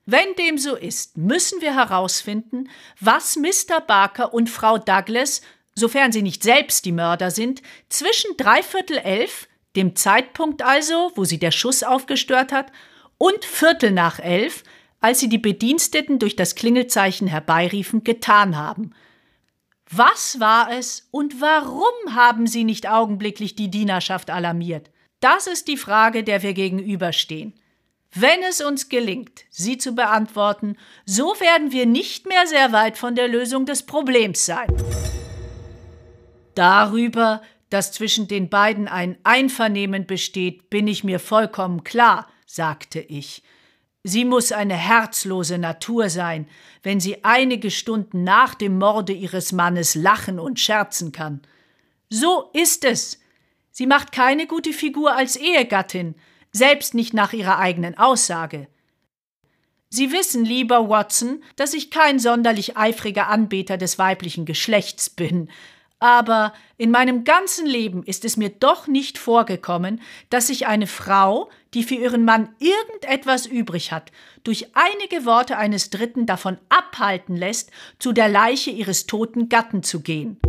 Wenn 0.07 0.35
dem 0.39 0.57
so 0.57 0.77
ist, 0.77 1.19
müssen 1.19 1.61
wir 1.61 1.75
herausfinden, 1.75 2.71
was 2.99 3.37
Mr. 3.37 3.83
Barker 3.87 4.33
und 4.33 4.49
Frau 4.49 4.79
Douglas, 4.79 5.43
sofern 5.75 6.13
sie 6.13 6.23
nicht 6.23 6.43
selbst 6.43 6.85
die 6.85 6.93
Mörder 6.93 7.31
sind, 7.31 7.63
zwischen 7.89 8.37
dreiviertel 8.37 8.99
elf, 8.99 9.49
dem 9.77 9.97
Zeitpunkt 9.97 10.63
also, 10.63 11.13
wo 11.15 11.25
sie 11.25 11.39
der 11.39 11.53
Schuss 11.53 11.83
aufgestört 11.83 12.53
hat, 12.53 12.73
und 13.19 13.45
Viertel 13.45 13.93
nach 13.93 14.19
elf, 14.19 14.65
als 15.01 15.21
sie 15.21 15.29
die 15.29 15.39
Bediensteten 15.39 16.19
durch 16.19 16.37
das 16.37 16.55
Klingelzeichen 16.55 17.27
herbeiriefen, 17.27 18.05
getan 18.05 18.57
haben. 18.57 18.93
Was 19.91 20.39
war 20.39 20.71
es 20.73 21.09
und 21.11 21.41
warum 21.41 22.15
haben 22.15 22.47
sie 22.47 22.65
nicht 22.65 22.89
augenblicklich 22.89 23.57
die 23.57 23.71
Dienerschaft 23.71 24.31
alarmiert? 24.31 24.91
Das 25.21 25.47
ist 25.47 25.69
die 25.69 25.77
Frage, 25.77 26.23
der 26.23 26.43
wir 26.43 26.55
gegenüberstehen. 26.55 27.55
Wenn 28.15 28.43
es 28.43 28.61
uns 28.61 28.89
gelingt, 28.89 29.45
sie 29.51 29.79
zu 29.79 29.95
beantworten, 29.95 30.77
so 31.05 31.35
werden 31.41 31.73
wir 31.73 31.87
nicht 31.87 32.27
mehr 32.27 32.47
sehr 32.47 32.73
weit 32.73 32.99
von 32.99 33.15
der 33.15 33.29
Lösung 33.29 33.67
des 33.67 33.85
Problems 33.85 34.47
sein. 34.47 34.69
Darüber, 36.55 37.43
dass 37.71 37.93
zwischen 37.93 38.29
den 38.29 38.49
beiden 38.49 38.89
ein 38.89 39.17
Einvernehmen 39.23 40.07
besteht, 40.07 40.71
bin 40.71 40.89
ich 40.89 41.05
mir 41.05 41.21
vollkommen 41.21 41.85
klar, 41.85 42.29
sagte 42.47 43.01
ich. 43.01 43.43
Sie 44.03 44.25
muss 44.25 44.51
eine 44.51 44.77
herzlose 44.77 45.59
Natur 45.59 46.09
sein, 46.09 46.49
wenn 46.83 47.01
sie 47.01 47.23
einige 47.23 47.71
Stunden 47.71 48.25
nach 48.25 48.55
dem 48.55 48.79
Morde 48.79 49.13
ihres 49.13 49.53
Mannes 49.53 49.95
lachen 49.95 50.39
und 50.39 50.59
scherzen 50.59 51.13
kann. 51.13 51.43
So 52.09 52.51
ist 52.55 52.85
es. 52.85 53.21
Sie 53.71 53.87
macht 53.87 54.11
keine 54.11 54.47
gute 54.47 54.73
Figur 54.73 55.15
als 55.15 55.37
Ehegattin, 55.37 56.15
selbst 56.51 56.95
nicht 56.95 57.15
nach 57.15 57.33
ihrer 57.33 57.59
eigenen 57.59 57.97
Aussage. 57.97 58.69
Sie 59.91 60.13
wissen, 60.13 60.45
lieber 60.45 60.89
Watson, 60.89 61.43
dass 61.57 61.75
ich 61.75 61.91
kein 61.91 62.19
sonderlich 62.19 62.77
eifriger 62.77 63.29
Anbeter 63.29 63.77
des 63.77 63.99
weiblichen 63.99 64.45
Geschlechts 64.45 65.11
bin, 65.11 65.51
aber 66.01 66.55
in 66.79 66.91
meinem 66.91 67.25
ganzen 67.25 67.67
Leben 67.67 68.03
ist 68.03 68.25
es 68.25 68.39
mir 68.39 68.49
doch 68.49 68.87
nicht 68.87 69.19
vorgekommen, 69.19 70.01
dass 70.31 70.49
sich 70.49 70.67
eine 70.67 70.87
Frau, 70.87 71.51
die 71.75 71.85
für 71.85 71.95
ihren 71.95 72.25
Mann 72.25 72.49
irgendetwas 72.59 73.47
übrig 73.47 73.93
hat, 73.93 74.11
durch 74.43 74.69
einige 74.75 75.27
Worte 75.27 75.59
eines 75.59 75.91
Dritten 75.91 76.25
davon 76.25 76.57
abhalten 76.71 77.37
lässt, 77.37 77.71
zu 77.99 78.13
der 78.13 78.29
Leiche 78.29 78.71
ihres 78.71 79.07
toten 79.07 79.51
Gatten 79.51 79.83
zu 79.83 80.01
gehen. 80.01 80.41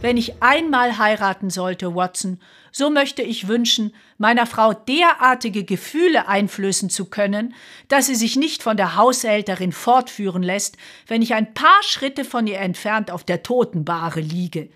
Wenn 0.00 0.16
ich 0.16 0.40
einmal 0.40 0.96
heiraten 0.96 1.50
sollte, 1.50 1.94
Watson, 1.94 2.40
so 2.72 2.90
möchte 2.90 3.22
ich 3.22 3.48
wünschen, 3.48 3.94
meiner 4.18 4.46
Frau 4.46 4.72
derartige 4.72 5.64
Gefühle 5.64 6.28
einflößen 6.28 6.90
zu 6.90 7.06
können, 7.06 7.54
dass 7.88 8.06
sie 8.06 8.14
sich 8.14 8.36
nicht 8.36 8.62
von 8.62 8.76
der 8.76 8.96
Haushälterin 8.96 9.72
fortführen 9.72 10.42
lässt, 10.42 10.76
wenn 11.06 11.22
ich 11.22 11.34
ein 11.34 11.54
paar 11.54 11.82
Schritte 11.82 12.24
von 12.24 12.46
ihr 12.46 12.58
entfernt 12.58 13.10
auf 13.10 13.24
der 13.24 13.42
Totenbahre 13.42 14.20
liege. 14.20 14.68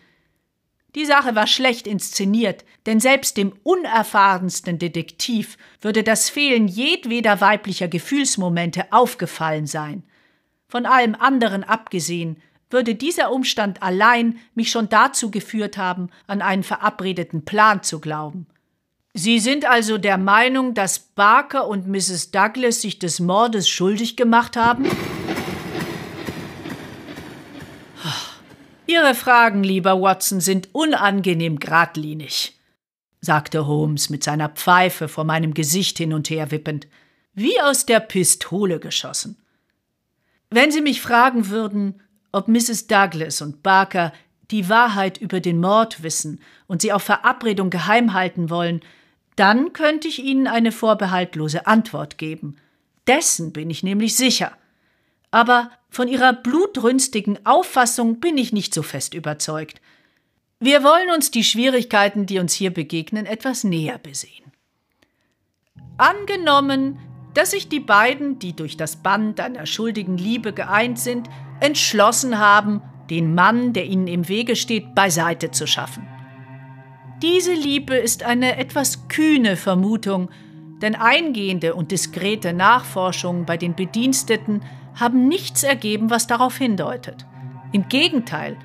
Die 0.94 1.04
Sache 1.04 1.34
war 1.34 1.48
schlecht 1.48 1.86
inszeniert, 1.86 2.64
denn 2.86 3.00
selbst 3.00 3.36
dem 3.36 3.52
unerfahrensten 3.64 4.78
Detektiv 4.78 5.58
würde 5.80 6.04
das 6.04 6.30
Fehlen 6.30 6.68
jedweder 6.68 7.40
weiblicher 7.40 7.88
Gefühlsmomente 7.88 8.92
aufgefallen 8.92 9.66
sein. 9.66 10.04
Von 10.68 10.86
allem 10.86 11.16
anderen 11.16 11.64
abgesehen 11.64 12.40
würde 12.74 12.94
dieser 12.94 13.32
Umstand 13.32 13.82
allein 13.82 14.38
mich 14.54 14.70
schon 14.70 14.90
dazu 14.90 15.30
geführt 15.30 15.78
haben, 15.78 16.10
an 16.26 16.42
einen 16.42 16.64
verabredeten 16.64 17.46
Plan 17.46 17.82
zu 17.82 18.00
glauben. 18.00 18.46
Sie 19.14 19.38
sind 19.38 19.64
also 19.64 19.96
der 19.96 20.18
Meinung, 20.18 20.74
dass 20.74 20.98
Barker 20.98 21.68
und 21.68 21.86
Mrs. 21.86 22.32
Douglas 22.32 22.82
sich 22.82 22.98
des 22.98 23.20
Mordes 23.20 23.68
schuldig 23.68 24.16
gemacht 24.16 24.56
haben? 24.56 24.86
Ihre 28.86 29.14
Fragen, 29.14 29.62
lieber 29.62 30.02
Watson, 30.02 30.40
sind 30.40 30.68
unangenehm 30.72 31.60
geradlinig, 31.60 32.58
sagte 33.20 33.68
Holmes 33.68 34.10
mit 34.10 34.24
seiner 34.24 34.48
Pfeife 34.48 35.06
vor 35.06 35.24
meinem 35.24 35.54
Gesicht 35.54 35.96
hin 35.98 36.12
und 36.12 36.28
her 36.28 36.50
wippend, 36.50 36.88
wie 37.34 37.60
aus 37.60 37.86
der 37.86 38.00
Pistole 38.00 38.80
geschossen. 38.80 39.36
Wenn 40.50 40.72
Sie 40.72 40.80
mich 40.80 41.00
fragen 41.00 41.48
würden, 41.48 42.00
ob 42.34 42.48
Mrs. 42.48 42.86
Douglas 42.86 43.40
und 43.40 43.62
Barker 43.62 44.12
die 44.50 44.68
Wahrheit 44.68 45.18
über 45.18 45.40
den 45.40 45.60
Mord 45.60 46.02
wissen 46.02 46.40
und 46.66 46.82
sie 46.82 46.92
auf 46.92 47.02
Verabredung 47.02 47.70
geheim 47.70 48.12
halten 48.12 48.50
wollen, 48.50 48.80
dann 49.36 49.72
könnte 49.72 50.08
ich 50.08 50.22
Ihnen 50.22 50.46
eine 50.46 50.70
vorbehaltlose 50.70 51.66
Antwort 51.66 52.18
geben. 52.18 52.56
Dessen 53.06 53.52
bin 53.52 53.70
ich 53.70 53.82
nämlich 53.82 54.16
sicher. 54.16 54.52
Aber 55.30 55.70
von 55.90 56.08
Ihrer 56.08 56.32
blutrünstigen 56.32 57.44
Auffassung 57.44 58.20
bin 58.20 58.38
ich 58.38 58.52
nicht 58.52 58.74
so 58.74 58.82
fest 58.82 59.14
überzeugt. 59.14 59.80
Wir 60.60 60.84
wollen 60.84 61.10
uns 61.10 61.30
die 61.30 61.44
Schwierigkeiten, 61.44 62.26
die 62.26 62.38
uns 62.38 62.52
hier 62.52 62.72
begegnen, 62.72 63.26
etwas 63.26 63.64
näher 63.64 63.98
besehen. 63.98 64.52
Angenommen, 65.96 66.98
dass 67.34 67.50
sich 67.50 67.68
die 67.68 67.80
beiden, 67.80 68.38
die 68.38 68.54
durch 68.54 68.76
das 68.76 68.96
Band 68.96 69.40
einer 69.40 69.66
schuldigen 69.66 70.16
Liebe 70.16 70.52
geeint 70.52 70.98
sind, 70.98 71.28
entschlossen 71.60 72.38
haben, 72.38 72.82
den 73.10 73.34
Mann, 73.34 73.72
der 73.72 73.86
ihnen 73.86 74.06
im 74.06 74.28
Wege 74.28 74.56
steht, 74.56 74.94
beiseite 74.94 75.50
zu 75.50 75.66
schaffen. 75.66 76.06
Diese 77.22 77.52
Liebe 77.52 77.94
ist 77.96 78.22
eine 78.22 78.56
etwas 78.56 79.08
kühne 79.08 79.56
Vermutung, 79.56 80.30
denn 80.82 80.94
eingehende 80.94 81.74
und 81.74 81.90
diskrete 81.90 82.52
Nachforschungen 82.52 83.46
bei 83.46 83.56
den 83.56 83.74
Bediensteten 83.74 84.62
haben 84.94 85.28
nichts 85.28 85.62
ergeben, 85.62 86.10
was 86.10 86.26
darauf 86.26 86.56
hindeutet. 86.56 87.26
Im 87.72 87.88
Gegenteil, 87.88 88.56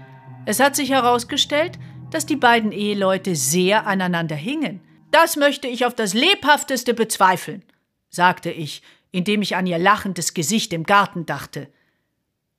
es 0.45 0.59
hat 0.59 0.75
sich 0.75 0.91
herausgestellt, 0.91 1.79
dass 2.11 2.25
die 2.25 2.35
beiden 2.35 2.71
Eheleute 2.71 3.35
sehr 3.35 3.87
aneinander 3.87 4.35
hingen. 4.35 4.81
Das 5.11 5.35
möchte 5.35 5.67
ich 5.67 5.85
auf 5.85 5.95
das 5.95 6.13
lebhafteste 6.13 6.93
bezweifeln, 6.93 7.63
sagte 8.09 8.51
ich, 8.51 8.81
indem 9.11 9.41
ich 9.41 9.55
an 9.55 9.67
ihr 9.67 9.79
lachendes 9.79 10.33
Gesicht 10.33 10.73
im 10.73 10.83
Garten 10.83 11.25
dachte. 11.25 11.67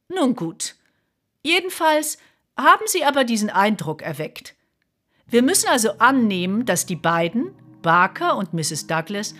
Nun 0.08 0.34
gut. 0.34 0.76
Jedenfalls 1.42 2.18
haben 2.56 2.84
Sie 2.86 3.04
aber 3.04 3.24
diesen 3.24 3.50
Eindruck 3.50 4.02
erweckt. 4.02 4.54
Wir 5.26 5.42
müssen 5.42 5.68
also 5.68 5.92
annehmen, 5.98 6.66
dass 6.66 6.86
die 6.86 6.96
beiden, 6.96 7.52
Barker 7.82 8.36
und 8.36 8.52
Mrs. 8.52 8.86
Douglas, 8.88 9.34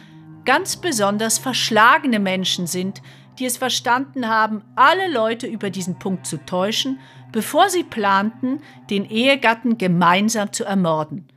ganz 0.45 0.77
besonders 0.77 1.39
verschlagene 1.39 2.21
Menschen 2.21 2.67
sind, 2.67 3.03
die 3.39 3.45
es 3.45 3.57
verstanden 3.57 4.29
haben, 4.29 4.63
alle 4.77 5.11
Leute 5.11 5.47
über 5.47 5.71
diesen 5.71 5.99
Punkt 5.99 6.27
zu 6.27 6.39
täuschen, 6.39 7.01
bevor 7.33 7.69
sie 7.69 7.85
planten, 7.85 8.61
den 8.89 9.05
Ehegatten 9.05 9.79
gemeinsam 9.79 10.53
zu 10.53 10.65
ermorden. 10.65 11.29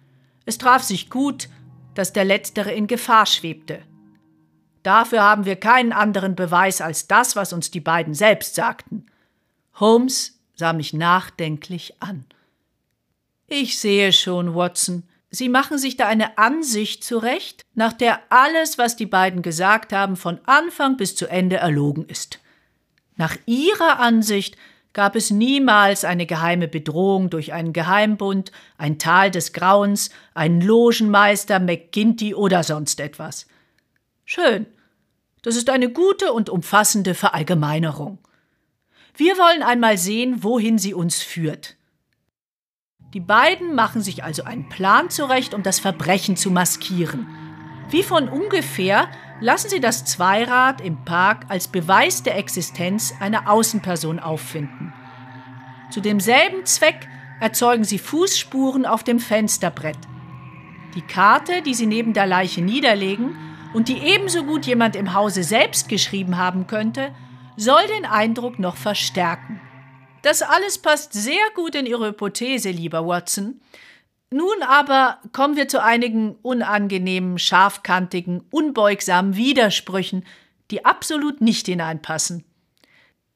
Es 0.45 0.57
traf 0.57 0.83
sich 0.83 1.09
gut, 1.09 1.49
dass 1.95 2.13
der 2.13 2.25
letztere 2.25 2.71
in 2.71 2.87
Gefahr 2.87 3.25
schwebte. 3.25 3.81
Dafür 4.83 5.23
haben 5.23 5.45
wir 5.45 5.55
keinen 5.55 5.93
anderen 5.93 6.35
Beweis 6.35 6.81
als 6.81 7.07
das, 7.07 7.35
was 7.35 7.53
uns 7.53 7.71
die 7.71 7.79
beiden 7.79 8.13
selbst 8.13 8.55
sagten. 8.55 9.05
Holmes 9.79 10.39
sah 10.55 10.73
mich 10.73 10.93
nachdenklich 10.93 11.95
an. 12.01 12.25
Ich 13.47 13.79
sehe 13.79 14.13
schon, 14.13 14.53
Watson, 14.55 15.03
Sie 15.35 15.49
machen 15.49 15.79
sich 15.79 15.97
da 15.97 16.05
eine 16.05 16.37
Ansicht 16.37 17.03
zurecht, 17.03 17.65
nach 17.73 17.93
der 17.93 18.19
alles, 18.29 18.77
was 18.77 18.95
die 18.95 19.07
beiden 19.07 19.41
gesagt 19.41 19.91
haben, 19.91 20.15
von 20.15 20.39
Anfang 20.45 20.95
bis 20.95 21.15
zu 21.15 21.25
Ende 21.25 21.55
erlogen 21.55 22.05
ist. 22.05 22.39
Nach 23.15 23.35
Ihrer 23.47 23.99
Ansicht 23.99 24.57
gab 24.93 25.15
es 25.15 25.31
niemals 25.31 26.05
eine 26.05 26.27
geheime 26.27 26.67
Bedrohung 26.67 27.31
durch 27.31 27.51
einen 27.51 27.73
Geheimbund, 27.73 28.51
ein 28.77 28.99
Tal 28.99 29.31
des 29.31 29.53
Grauens, 29.53 30.11
einen 30.35 30.61
Logenmeister, 30.61 31.59
McGinty 31.59 32.35
oder 32.35 32.61
sonst 32.61 32.99
etwas. 32.99 33.47
Schön. 34.25 34.65
Das 35.41 35.55
ist 35.55 35.69
eine 35.69 35.89
gute 35.89 36.31
und 36.31 36.49
umfassende 36.49 37.13
Verallgemeinerung. 37.13 38.19
Wir 39.15 39.37
wollen 39.37 39.61
einmal 39.61 39.97
sehen, 39.97 40.43
wohin 40.43 40.77
sie 40.77 40.93
uns 40.93 41.21
führt. 41.21 41.75
Die 43.13 43.19
beiden 43.19 43.75
machen 43.75 44.01
sich 44.01 44.23
also 44.23 44.43
einen 44.43 44.69
Plan 44.69 45.09
zurecht, 45.09 45.53
um 45.53 45.61
das 45.61 45.79
Verbrechen 45.79 46.35
zu 46.35 46.49
maskieren. 46.49 47.27
Wie 47.89 48.01
von 48.01 48.27
ungefähr 48.27 49.07
lassen 49.39 49.69
sie 49.69 49.79
das 49.79 50.05
Zweirad 50.05 50.81
im 50.81 51.03
Park 51.05 51.45
als 51.49 51.67
Beweis 51.67 52.23
der 52.23 52.37
Existenz 52.37 53.13
einer 53.19 53.51
Außenperson 53.51 54.19
auffinden. 54.19 54.93
Zu 55.91 56.01
demselben 56.01 56.65
Zweck 56.65 57.07
erzeugen 57.39 57.83
sie 57.83 57.99
Fußspuren 57.99 58.85
auf 58.85 59.03
dem 59.03 59.19
Fensterbrett. 59.19 59.97
Die 60.95 61.01
Karte, 61.01 61.61
die 61.61 61.73
sie 61.73 61.85
neben 61.85 62.13
der 62.13 62.25
Leiche 62.25 62.61
niederlegen 62.61 63.35
und 63.73 63.87
die 63.87 63.97
ebenso 63.97 64.43
gut 64.43 64.65
jemand 64.65 64.95
im 64.95 65.13
Hause 65.13 65.43
selbst 65.43 65.89
geschrieben 65.89 66.37
haben 66.37 66.67
könnte, 66.67 67.13
soll 67.57 67.85
den 67.87 68.05
Eindruck 68.05 68.59
noch 68.59 68.75
verstärken. 68.75 69.61
Das 70.21 70.41
alles 70.41 70.77
passt 70.77 71.13
sehr 71.13 71.43
gut 71.55 71.75
in 71.75 71.85
Ihre 71.85 72.07
Hypothese, 72.07 72.71
lieber 72.71 73.05
Watson. 73.05 73.61
Nun 74.31 74.63
aber 74.63 75.19
kommen 75.31 75.55
wir 75.55 75.67
zu 75.67 75.83
einigen 75.83 76.35
unangenehmen, 76.41 77.37
scharfkantigen, 77.37 78.43
unbeugsamen 78.49 79.35
Widersprüchen, 79.35 80.25
die 80.71 80.85
absolut 80.85 81.41
nicht 81.41 81.67
hineinpassen. 81.67 82.43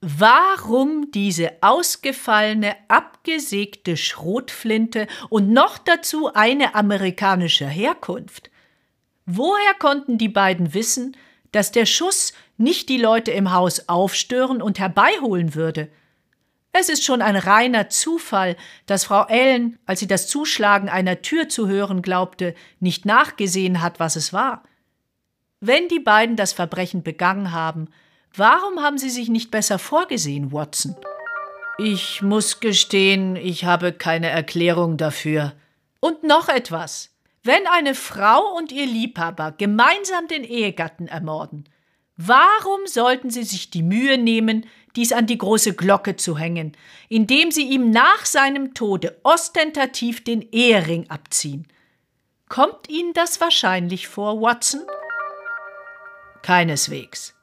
Warum 0.02 1.12
diese 1.12 1.52
ausgefallene, 1.62 2.76
abgesägte 2.88 3.97
Schrotflinte 3.97 5.08
und 5.30 5.52
noch 5.52 5.78
dazu 5.78 6.34
eine 6.34 6.73
amerikanischer 6.73 7.67
Herkunft? 7.67 8.50
Woher 9.30 9.74
konnten 9.78 10.18
die 10.18 10.30
beiden 10.30 10.74
wissen, 10.74 11.18
dass 11.52 11.74
der 11.74 11.86
Schuss 11.86 12.32
nicht 12.58 12.88
die 12.88 12.98
Leute 12.98 13.32
im 13.32 13.52
Haus 13.52 13.90
aufstören 13.90 14.62
und 14.62 14.80
herbeiholen 14.80 15.54
würde? 15.54 15.90
Es 16.72 16.88
ist 16.88 17.04
schon 17.04 17.22
ein 17.22 17.36
reiner 17.36 17.90
Zufall, 17.90 18.56
dass 18.86 19.04
Frau 19.04 19.26
Ellen, 19.26 19.80
als 19.86 20.00
sie 20.00 20.08
das 20.08 20.28
Zuschlagen 20.28 20.88
einer 20.88 21.22
Tür 21.22 21.50
zu 21.50 21.68
hören 21.68 22.02
glaubte, 22.02 22.56
nicht 22.80 23.06
nachgesehen 23.06 23.82
hat, 23.82 24.00
was 24.00 24.16
es 24.16 24.32
war. 24.32 24.63
Wenn 25.60 25.90
die 25.90 26.00
beiden 26.00 26.38
das 26.38 26.54
Verbrechen 26.54 27.04
begangen 27.04 27.52
haben, 27.52 27.90
warum 28.34 28.82
haben 28.82 28.98
sie 28.98 29.10
sich 29.10 29.28
nicht 29.28 29.52
besser 29.52 29.78
vorgesehen, 29.78 30.54
Watson? 30.54 30.96
Ich 31.80 32.22
muss 32.22 32.62
gestehen, 32.62 33.36
ich 33.36 33.66
habe 33.66 33.92
keine 33.92 34.30
Erklärung 34.30 34.96
dafür. 34.96 35.54
Und 36.00 36.24
noch 36.24 36.48
etwas. 36.48 37.17
Wenn 37.48 37.66
eine 37.66 37.96
Frau 37.96 38.58
und 38.58 38.74
ihr 38.74 38.86
Liebhaber 38.86 39.54
gemeinsam 39.54 40.28
den 40.28 40.44
Ehegatten 40.44 41.08
ermorden, 41.08 41.70
warum 42.18 42.86
sollten 42.88 43.30
sie 43.30 43.46
sich 43.46 43.70
die 43.70 43.84
Mühe 43.84 44.18
nehmen, 44.18 44.66
dies 44.98 45.14
an 45.14 45.28
die 45.28 45.38
große 45.38 45.74
Glocke 45.74 46.18
zu 46.18 46.38
hängen, 46.38 46.76
indem 47.08 47.52
sie 47.52 47.70
ihm 47.70 47.90
nach 47.90 48.26
seinem 48.26 48.74
Tode 48.74 49.18
ostentativ 49.24 50.26
den 50.26 50.42
Ehering 50.52 51.10
abziehen? 51.10 51.70
Kommt 52.50 52.90
Ihnen 52.90 53.14
das 53.14 53.40
wahrscheinlich 53.40 54.10
vor, 54.10 54.42
Watson? 54.42 54.82
Keineswegs. 56.42 57.34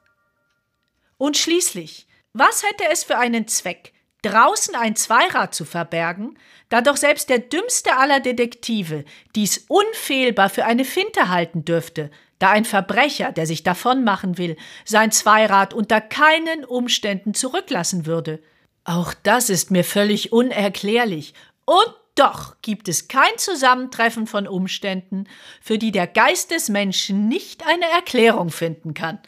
Und 1.17 1.35
schließlich, 1.35 2.05
was 2.31 2.61
hätte 2.61 2.83
es 2.91 3.03
für 3.03 3.17
einen 3.17 3.47
Zweck, 3.47 3.94
draußen 4.25 4.75
ein 4.75 4.95
Zweirad 4.95 5.53
zu 5.53 5.65
verbergen, 5.65 6.37
da 6.69 6.81
doch 6.81 6.97
selbst 6.97 7.29
der 7.29 7.39
dümmste 7.39 7.95
aller 7.95 8.19
Detektive 8.19 9.05
dies 9.35 9.65
unfehlbar 9.67 10.49
für 10.49 10.65
eine 10.65 10.83
Finte 10.83 11.29
halten 11.29 11.63
dürfte, 11.63 12.09
da 12.39 12.49
ein 12.49 12.65
Verbrecher, 12.65 13.31
der 13.31 13.45
sich 13.45 13.63
davonmachen 13.63 14.37
will, 14.37 14.57
sein 14.83 15.11
Zweirad 15.11 15.73
unter 15.73 16.01
keinen 16.01 16.65
Umständen 16.65 17.33
zurücklassen 17.33 18.05
würde. 18.05 18.41
Auch 18.83 19.13
das 19.23 19.49
ist 19.49 19.71
mir 19.71 19.83
völlig 19.83 20.31
unerklärlich. 20.33 21.33
Und 21.65 21.93
doch 22.15 22.55
gibt 22.61 22.87
es 22.87 23.07
kein 23.07 23.37
Zusammentreffen 23.37 24.25
von 24.25 24.47
Umständen, 24.47 25.27
für 25.61 25.77
die 25.77 25.91
der 25.91 26.07
Geist 26.07 26.51
des 26.51 26.69
Menschen 26.69 27.27
nicht 27.27 27.65
eine 27.65 27.85
Erklärung 27.85 28.49
finden 28.49 28.93
kann. 28.93 29.19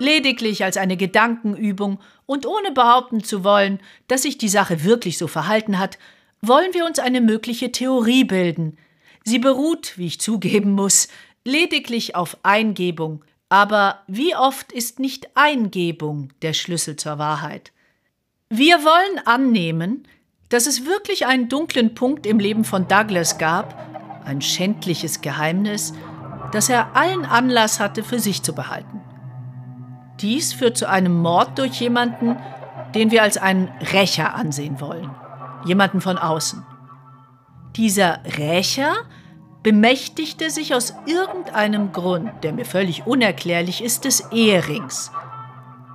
Lediglich 0.00 0.64
als 0.64 0.78
eine 0.78 0.96
Gedankenübung 0.96 2.00
und 2.24 2.46
ohne 2.46 2.72
behaupten 2.72 3.22
zu 3.22 3.44
wollen, 3.44 3.80
dass 4.08 4.22
sich 4.22 4.38
die 4.38 4.48
Sache 4.48 4.82
wirklich 4.82 5.18
so 5.18 5.26
verhalten 5.26 5.78
hat, 5.78 5.98
wollen 6.40 6.72
wir 6.72 6.86
uns 6.86 6.98
eine 6.98 7.20
mögliche 7.20 7.70
Theorie 7.70 8.24
bilden. 8.24 8.78
Sie 9.24 9.38
beruht, 9.38 9.98
wie 9.98 10.06
ich 10.06 10.18
zugeben 10.18 10.72
muss, 10.72 11.08
lediglich 11.44 12.16
auf 12.16 12.38
Eingebung, 12.42 13.22
aber 13.50 14.00
wie 14.06 14.34
oft 14.34 14.72
ist 14.72 15.00
nicht 15.00 15.28
Eingebung 15.34 16.32
der 16.40 16.54
Schlüssel 16.54 16.96
zur 16.96 17.18
Wahrheit? 17.18 17.70
Wir 18.48 18.78
wollen 18.78 19.26
annehmen, 19.26 20.08
dass 20.48 20.66
es 20.66 20.86
wirklich 20.86 21.26
einen 21.26 21.50
dunklen 21.50 21.94
Punkt 21.94 22.24
im 22.24 22.38
Leben 22.38 22.64
von 22.64 22.88
Douglas 22.88 23.36
gab, 23.36 24.24
ein 24.24 24.40
schändliches 24.40 25.20
Geheimnis, 25.20 25.92
das 26.52 26.70
er 26.70 26.96
allen 26.96 27.26
Anlass 27.26 27.80
hatte, 27.80 28.02
für 28.02 28.18
sich 28.18 28.42
zu 28.42 28.54
behalten. 28.54 28.99
Dies 30.20 30.52
führt 30.52 30.76
zu 30.76 30.88
einem 30.88 31.20
Mord 31.20 31.58
durch 31.58 31.80
jemanden, 31.80 32.36
den 32.94 33.10
wir 33.10 33.22
als 33.22 33.38
einen 33.38 33.68
Rächer 33.92 34.34
ansehen 34.34 34.80
wollen, 34.80 35.10
jemanden 35.64 36.00
von 36.00 36.18
außen. 36.18 36.64
Dieser 37.76 38.20
Rächer 38.36 38.92
bemächtigte 39.62 40.50
sich 40.50 40.74
aus 40.74 40.94
irgendeinem 41.06 41.92
Grund, 41.92 42.30
der 42.42 42.52
mir 42.52 42.64
völlig 42.64 43.06
unerklärlich 43.06 43.82
ist, 43.82 44.04
des 44.04 44.32
Eherings. 44.32 45.12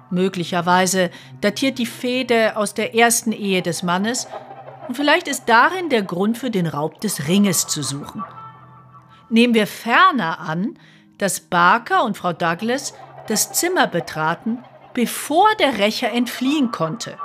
Möglicherweise 0.10 1.10
datiert 1.42 1.80
die 1.80 1.86
Fehde 1.86 2.58
aus 2.58 2.74
der 2.74 2.96
ersten 2.96 3.32
Ehe 3.32 3.62
des 3.62 3.84
Mannes 3.84 4.28
und 4.88 4.96
vielleicht 4.96 5.28
ist 5.28 5.50
darin 5.50 5.90
der 5.90 6.04
Grund 6.04 6.38
für 6.38 6.52
den 6.52 6.68
Raub 6.68 7.02
des 7.02 7.28
Ringes 7.28 7.68
zu 7.68 7.82
suchen. 7.82 8.24
Nehmen 9.30 9.56
wir 9.56 9.66
ferner 9.66 10.40
an, 10.40 10.78
dass 11.18 11.40
Barker 11.40 12.04
und 12.04 12.18
Frau 12.18 12.34
Douglas 12.34 12.94
das 13.28 13.52
Zimmer 13.54 13.88
betraten, 13.88 14.64
bevor 14.94 15.48
der 15.60 15.78
Rächer 15.78 16.12
entfliehen 16.12 16.72
konnte. 16.72 17.18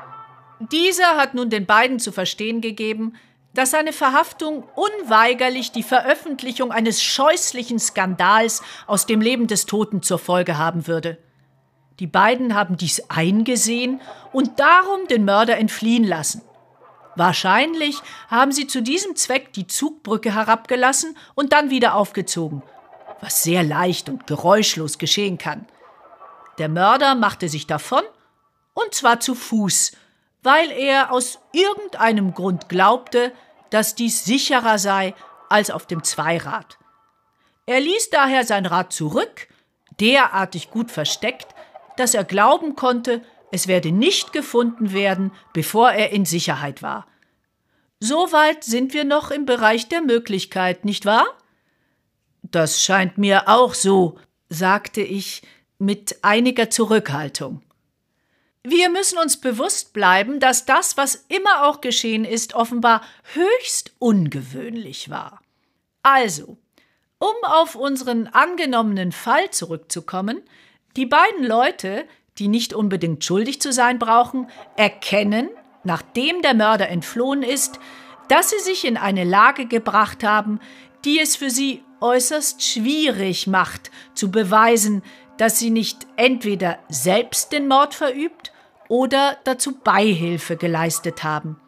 Dieser 0.72 1.16
hat 1.16 1.34
nun 1.34 1.50
den 1.50 1.66
beiden 1.66 1.98
zu 1.98 2.12
verstehen 2.12 2.60
gegeben, 2.60 3.14
dass 3.54 3.72
seine 3.72 3.92
Verhaftung 3.92 4.64
unweigerlich 4.74 5.72
die 5.72 5.82
Veröffentlichung 5.82 6.70
eines 6.70 7.02
scheußlichen 7.02 7.78
Skandals 7.78 8.62
aus 8.86 9.06
dem 9.06 9.20
Leben 9.20 9.46
des 9.46 9.66
Toten 9.66 10.02
zur 10.02 10.18
Folge 10.18 10.56
haben 10.58 10.86
würde. 10.86 11.18
Die 11.98 12.06
beiden 12.06 12.54
haben 12.54 12.76
dies 12.76 13.02
eingesehen 13.08 14.00
und 14.32 14.60
darum 14.60 15.06
den 15.08 15.24
Mörder 15.24 15.58
entfliehen 15.58 16.04
lassen. 16.04 16.42
Wahrscheinlich 17.16 18.00
haben 18.28 18.52
sie 18.52 18.66
zu 18.66 18.82
diesem 18.82 19.16
Zweck 19.16 19.52
die 19.52 19.66
Zugbrücke 19.66 20.34
herabgelassen 20.34 21.16
und 21.34 21.52
dann 21.52 21.70
wieder 21.70 21.94
aufgezogen, 21.96 22.62
was 23.20 23.42
sehr 23.42 23.62
leicht 23.62 24.08
und 24.08 24.26
geräuschlos 24.26 24.98
geschehen 24.98 25.36
kann. 25.36 25.66
Der 26.60 26.68
Mörder 26.68 27.14
machte 27.14 27.48
sich 27.48 27.66
davon, 27.66 28.02
und 28.74 28.92
zwar 28.92 29.18
zu 29.18 29.34
Fuß, 29.34 29.92
weil 30.42 30.70
er 30.70 31.10
aus 31.10 31.38
irgendeinem 31.52 32.34
Grund 32.34 32.68
glaubte, 32.68 33.32
dass 33.70 33.94
dies 33.94 34.26
sicherer 34.26 34.78
sei 34.78 35.14
als 35.48 35.70
auf 35.70 35.86
dem 35.86 36.04
Zweirad. 36.04 36.76
Er 37.64 37.80
ließ 37.80 38.10
daher 38.10 38.44
sein 38.44 38.66
Rad 38.66 38.92
zurück, 38.92 39.48
derartig 40.00 40.70
gut 40.70 40.90
versteckt, 40.90 41.46
dass 41.96 42.12
er 42.12 42.24
glauben 42.24 42.76
konnte, 42.76 43.22
es 43.50 43.66
werde 43.66 43.90
nicht 43.90 44.34
gefunden 44.34 44.92
werden, 44.92 45.32
bevor 45.54 45.90
er 45.92 46.10
in 46.10 46.26
Sicherheit 46.26 46.82
war. 46.82 47.06
Soweit 48.00 48.64
sind 48.64 48.92
wir 48.92 49.04
noch 49.04 49.30
im 49.30 49.46
Bereich 49.46 49.88
der 49.88 50.02
Möglichkeit, 50.02 50.84
nicht 50.84 51.06
wahr? 51.06 51.26
Das 52.42 52.82
scheint 52.82 53.16
mir 53.16 53.48
auch 53.48 53.72
so, 53.72 54.18
sagte 54.50 55.00
ich 55.00 55.40
mit 55.80 56.18
einiger 56.22 56.70
Zurückhaltung. 56.70 57.62
Wir 58.62 58.90
müssen 58.90 59.18
uns 59.18 59.38
bewusst 59.38 59.94
bleiben, 59.94 60.38
dass 60.38 60.66
das, 60.66 60.98
was 60.98 61.24
immer 61.28 61.66
auch 61.66 61.80
geschehen 61.80 62.26
ist, 62.26 62.54
offenbar 62.54 63.02
höchst 63.32 63.92
ungewöhnlich 63.98 65.08
war. 65.08 65.40
Also, 66.02 66.58
um 67.18 67.34
auf 67.44 67.74
unseren 67.74 68.26
angenommenen 68.26 69.12
Fall 69.12 69.50
zurückzukommen, 69.50 70.42
die 70.96 71.06
beiden 71.06 71.44
Leute, 71.44 72.04
die 72.38 72.48
nicht 72.48 72.74
unbedingt 72.74 73.24
schuldig 73.24 73.62
zu 73.62 73.72
sein 73.72 73.98
brauchen, 73.98 74.48
erkennen, 74.76 75.48
nachdem 75.82 76.42
der 76.42 76.54
Mörder 76.54 76.90
entflohen 76.90 77.42
ist, 77.42 77.80
dass 78.28 78.50
sie 78.50 78.58
sich 78.58 78.84
in 78.84 78.98
eine 78.98 79.24
Lage 79.24 79.64
gebracht 79.64 80.24
haben, 80.24 80.60
die 81.06 81.18
es 81.18 81.36
für 81.36 81.48
sie 81.48 81.82
äußerst 82.00 82.62
schwierig 82.62 83.46
macht, 83.46 83.90
zu 84.14 84.30
beweisen, 84.30 85.02
dass 85.40 85.58
sie 85.58 85.70
nicht 85.70 86.06
entweder 86.16 86.80
selbst 86.90 87.50
den 87.52 87.66
Mord 87.66 87.94
verübt 87.94 88.52
oder 88.88 89.38
dazu 89.44 89.72
Beihilfe 89.72 90.58
geleistet 90.58 91.24
haben. 91.24 91.58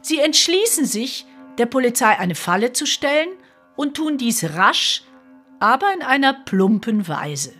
Sie 0.00 0.18
entschließen 0.18 0.86
sich, 0.86 1.24
der 1.56 1.66
Polizei 1.66 2.18
eine 2.18 2.34
Falle 2.34 2.72
zu 2.72 2.84
stellen 2.84 3.28
und 3.76 3.94
tun 3.94 4.18
dies 4.18 4.56
rasch, 4.56 5.04
aber 5.60 5.94
in 5.94 6.02
einer 6.02 6.32
plumpen 6.32 7.06
Weise. 7.06 7.52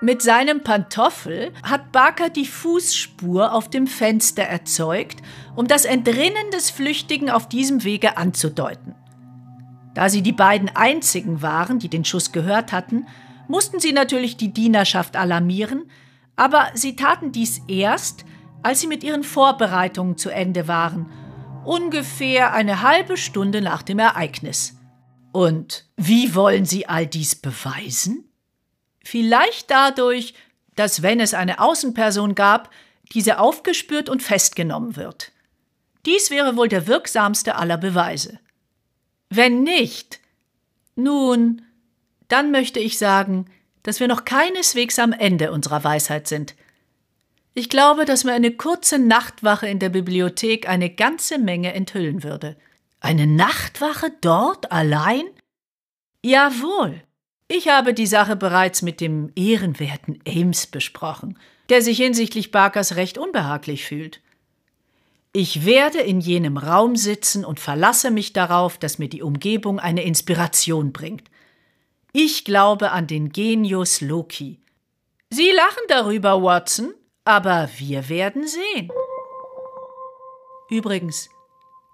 Mit 0.00 0.22
seinem 0.22 0.64
Pantoffel 0.64 1.52
hat 1.62 1.92
Barker 1.92 2.30
die 2.30 2.46
Fußspur 2.46 3.52
auf 3.52 3.70
dem 3.70 3.86
Fenster 3.86 4.42
erzeugt, 4.42 5.22
um 5.54 5.68
das 5.68 5.84
Entrinnen 5.84 6.50
des 6.52 6.70
Flüchtigen 6.70 7.30
auf 7.30 7.48
diesem 7.48 7.84
Wege 7.84 8.16
anzudeuten. 8.16 8.96
Da 9.94 10.08
sie 10.08 10.22
die 10.22 10.32
beiden 10.32 10.68
einzigen 10.74 11.42
waren, 11.42 11.78
die 11.78 11.88
den 11.88 12.04
Schuss 12.04 12.32
gehört 12.32 12.72
hatten, 12.72 13.06
mussten 13.48 13.80
sie 13.80 13.92
natürlich 13.92 14.36
die 14.36 14.52
Dienerschaft 14.52 15.16
alarmieren, 15.16 15.90
aber 16.36 16.70
sie 16.74 16.94
taten 16.94 17.32
dies 17.32 17.62
erst, 17.66 18.24
als 18.62 18.80
sie 18.80 18.86
mit 18.86 19.02
ihren 19.02 19.24
Vorbereitungen 19.24 20.16
zu 20.16 20.30
Ende 20.30 20.68
waren, 20.68 21.10
ungefähr 21.64 22.52
eine 22.52 22.82
halbe 22.82 23.16
Stunde 23.16 23.60
nach 23.60 23.82
dem 23.82 23.98
Ereignis. 23.98 24.76
Und 25.32 25.86
wie 25.96 26.34
wollen 26.34 26.64
sie 26.64 26.88
all 26.88 27.06
dies 27.06 27.34
beweisen? 27.34 28.24
Vielleicht 29.04 29.70
dadurch, 29.70 30.34
dass 30.76 31.02
wenn 31.02 31.20
es 31.20 31.34
eine 31.34 31.60
Außenperson 31.60 32.34
gab, 32.34 32.70
diese 33.12 33.38
aufgespürt 33.38 34.08
und 34.08 34.22
festgenommen 34.22 34.96
wird. 34.96 35.32
Dies 36.06 36.30
wäre 36.30 36.56
wohl 36.56 36.68
der 36.68 36.86
wirksamste 36.86 37.56
aller 37.56 37.76
Beweise. 37.78 38.38
Wenn 39.30 39.62
nicht, 39.62 40.20
nun, 40.94 41.62
dann 42.28 42.50
möchte 42.50 42.80
ich 42.80 42.98
sagen, 42.98 43.46
dass 43.82 44.00
wir 44.00 44.08
noch 44.08 44.24
keineswegs 44.24 44.98
am 44.98 45.12
Ende 45.12 45.52
unserer 45.52 45.82
Weisheit 45.84 46.28
sind. 46.28 46.54
Ich 47.54 47.68
glaube, 47.68 48.04
dass 48.04 48.24
mir 48.24 48.32
eine 48.32 48.52
kurze 48.52 48.98
Nachtwache 48.98 49.66
in 49.66 49.78
der 49.78 49.88
Bibliothek 49.88 50.68
eine 50.68 50.90
ganze 50.90 51.38
Menge 51.38 51.72
enthüllen 51.72 52.22
würde. 52.22 52.56
Eine 53.00 53.26
Nachtwache 53.26 54.12
dort 54.20 54.70
allein? 54.70 55.24
Jawohl. 56.24 57.02
Ich 57.48 57.68
habe 57.68 57.94
die 57.94 58.06
Sache 58.06 58.36
bereits 58.36 58.82
mit 58.82 59.00
dem 59.00 59.32
ehrenwerten 59.34 60.20
Ames 60.26 60.66
besprochen, 60.66 61.38
der 61.70 61.80
sich 61.80 61.96
hinsichtlich 61.96 62.50
Barkers 62.50 62.96
recht 62.96 63.16
unbehaglich 63.16 63.86
fühlt. 63.86 64.20
Ich 65.32 65.64
werde 65.64 65.98
in 65.98 66.20
jenem 66.20 66.58
Raum 66.58 66.96
sitzen 66.96 67.44
und 67.44 67.60
verlasse 67.60 68.10
mich 68.10 68.32
darauf, 68.32 68.78
dass 68.78 68.98
mir 68.98 69.08
die 69.08 69.22
Umgebung 69.22 69.78
eine 69.78 70.02
Inspiration 70.02 70.92
bringt. 70.92 71.30
Ich 72.12 72.44
glaube 72.44 72.90
an 72.90 73.06
den 73.06 73.30
Genius 73.32 74.00
Loki. 74.00 74.60
Sie 75.30 75.50
lachen 75.50 75.82
darüber, 75.88 76.42
Watson, 76.42 76.94
aber 77.24 77.68
wir 77.76 78.08
werden 78.08 78.46
sehen. 78.46 78.90
Übrigens, 80.70 81.28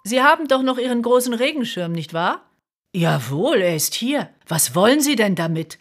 Sie 0.03 0.21
haben 0.21 0.47
doch 0.47 0.61
noch 0.61 0.77
Ihren 0.77 1.01
großen 1.01 1.33
Regenschirm, 1.33 1.91
nicht 1.91 2.13
wahr? 2.13 2.45
Jawohl, 2.93 3.57
er 3.57 3.75
ist 3.75 3.95
hier. 3.95 4.29
Was 4.47 4.75
wollen 4.75 5.01
Sie 5.01 5.15
denn 5.15 5.35
damit? 5.35 5.79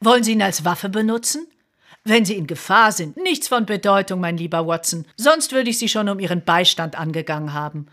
Wollen 0.00 0.22
Sie 0.22 0.32
ihn 0.32 0.42
als 0.42 0.64
Waffe 0.64 0.88
benutzen? 0.88 1.48
Wenn 2.04 2.24
Sie 2.24 2.36
in 2.36 2.46
Gefahr 2.46 2.92
sind, 2.92 3.16
nichts 3.16 3.48
von 3.48 3.66
Bedeutung, 3.66 4.20
mein 4.20 4.36
lieber 4.36 4.66
Watson, 4.66 5.06
sonst 5.16 5.52
würde 5.52 5.70
ich 5.70 5.78
Sie 5.78 5.88
schon 5.88 6.08
um 6.08 6.20
Ihren 6.20 6.44
Beistand 6.44 6.96
angegangen 6.98 7.52
haben. 7.52 7.86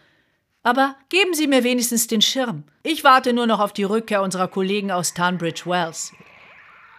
Aber 0.69 0.95
geben 1.09 1.33
Sie 1.33 1.47
mir 1.47 1.63
wenigstens 1.63 2.05
den 2.05 2.21
Schirm. 2.21 2.63
Ich 2.83 3.03
warte 3.03 3.33
nur 3.33 3.47
noch 3.47 3.59
auf 3.59 3.73
die 3.73 3.85
Rückkehr 3.85 4.21
unserer 4.21 4.47
Kollegen 4.47 4.91
aus 4.91 5.15
Tunbridge 5.15 5.63
Wells. 5.65 6.13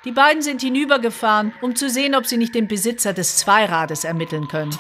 Die 0.05 0.11
beiden 0.11 0.43
sind 0.43 0.61
hinübergefahren, 0.61 1.55
um 1.63 1.77
zu 1.77 1.89
sehen, 1.89 2.17
ob 2.17 2.27
sie 2.27 2.37
nicht 2.37 2.57
den 2.57 2.67
Besitzer 2.67 3.13
des 3.13 3.37
Zweirades 3.37 4.03
ermitteln 4.03 4.49
können. 4.49 4.77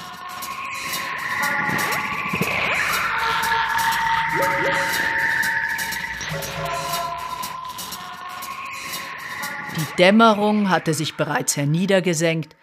Die 9.77 9.97
Dämmerung 9.99 10.69
hatte 10.69 10.95
sich 10.95 11.17
bereits 11.17 11.57
herniedergesenkt, 11.57 12.57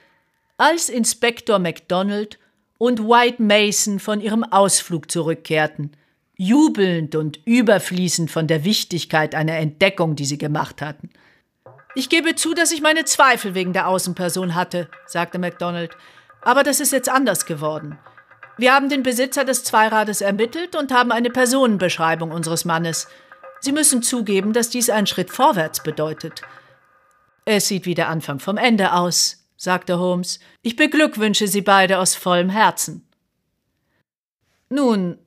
als 0.57 0.89
Inspektor 0.89 1.59
MacDonald 1.59 2.37
und 2.77 2.99
White 3.07 3.41
Mason 3.41 4.01
von 4.01 4.19
ihrem 4.19 4.43
Ausflug 4.43 5.09
zurückkehrten, 5.09 5.93
jubelnd 6.37 7.15
und 7.15 7.39
überfließend 7.45 8.31
von 8.31 8.47
der 8.47 8.63
Wichtigkeit 8.63 9.35
einer 9.35 9.57
Entdeckung, 9.57 10.15
die 10.15 10.25
sie 10.25 10.37
gemacht 10.37 10.81
hatten. 10.81 11.09
Ich 11.95 12.09
gebe 12.09 12.35
zu, 12.35 12.53
dass 12.53 12.71
ich 12.71 12.81
meine 12.81 13.05
Zweifel 13.05 13.55
wegen 13.55 13.73
der 13.73 13.87
Außenperson 13.87 14.53
hatte, 14.53 14.87
sagte 15.07 15.39
MacDonald, 15.39 15.97
aber 16.41 16.63
das 16.63 16.79
ist 16.79 16.93
jetzt 16.93 17.09
anders 17.09 17.45
geworden. 17.45 17.97
Wir 18.57 18.73
haben 18.73 18.89
den 18.89 19.03
Besitzer 19.03 19.45
des 19.45 19.63
Zweirades 19.63 20.21
ermittelt 20.21 20.75
und 20.75 20.91
haben 20.91 21.11
eine 21.11 21.29
Personenbeschreibung 21.29 22.31
unseres 22.31 22.65
Mannes. 22.65 23.07
Sie 23.59 23.71
müssen 23.71 24.03
zugeben, 24.03 24.53
dass 24.53 24.69
dies 24.69 24.89
einen 24.89 25.07
Schritt 25.07 25.31
vorwärts 25.31 25.81
bedeutet. 25.81 26.41
Es 27.45 27.67
sieht 27.67 27.85
wie 27.85 27.95
der 27.95 28.09
Anfang 28.09 28.39
vom 28.39 28.57
Ende 28.57 28.93
aus, 28.93 29.47
sagte 29.57 29.99
Holmes. 29.99 30.39
Ich 30.61 30.75
beglückwünsche 30.75 31.47
Sie 31.47 31.61
beide 31.61 31.99
aus 31.99 32.13
vollem 32.13 32.49
Herzen. 32.49 33.07
Nun, 34.69 35.17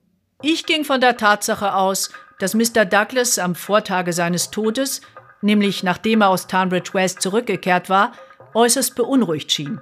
ich 0.41 0.65
ging 0.65 0.83
von 0.83 1.01
der 1.01 1.17
Tatsache 1.17 1.75
aus, 1.75 2.11
dass 2.39 2.53
Mr. 2.53 2.85
Douglas 2.85 3.37
am 3.37 3.55
Vortage 3.55 4.13
seines 4.13 4.49
Todes, 4.49 5.01
nämlich 5.41 5.83
nachdem 5.83 6.21
er 6.21 6.29
aus 6.29 6.47
Tunbridge 6.47 6.93
West 6.93 7.21
zurückgekehrt 7.21 7.89
war, 7.89 8.13
äußerst 8.53 8.95
beunruhigt 8.95 9.51
schien. 9.51 9.81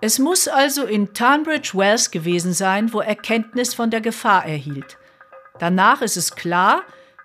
Es 0.00 0.18
muss 0.18 0.46
also 0.46 0.84
in 0.84 1.14
Tunbridge 1.14 1.70
Wells 1.74 2.10
gewesen 2.10 2.52
sein, 2.52 2.92
wo 2.92 3.00
er 3.00 3.16
Kenntnis 3.16 3.72
von 3.72 3.90
der 3.90 4.02
Gefahr 4.02 4.44
erhielt. 4.44 4.98
Danach 5.58 6.02
ist 6.02 6.18
es 6.18 6.34
klar, 6.34 6.82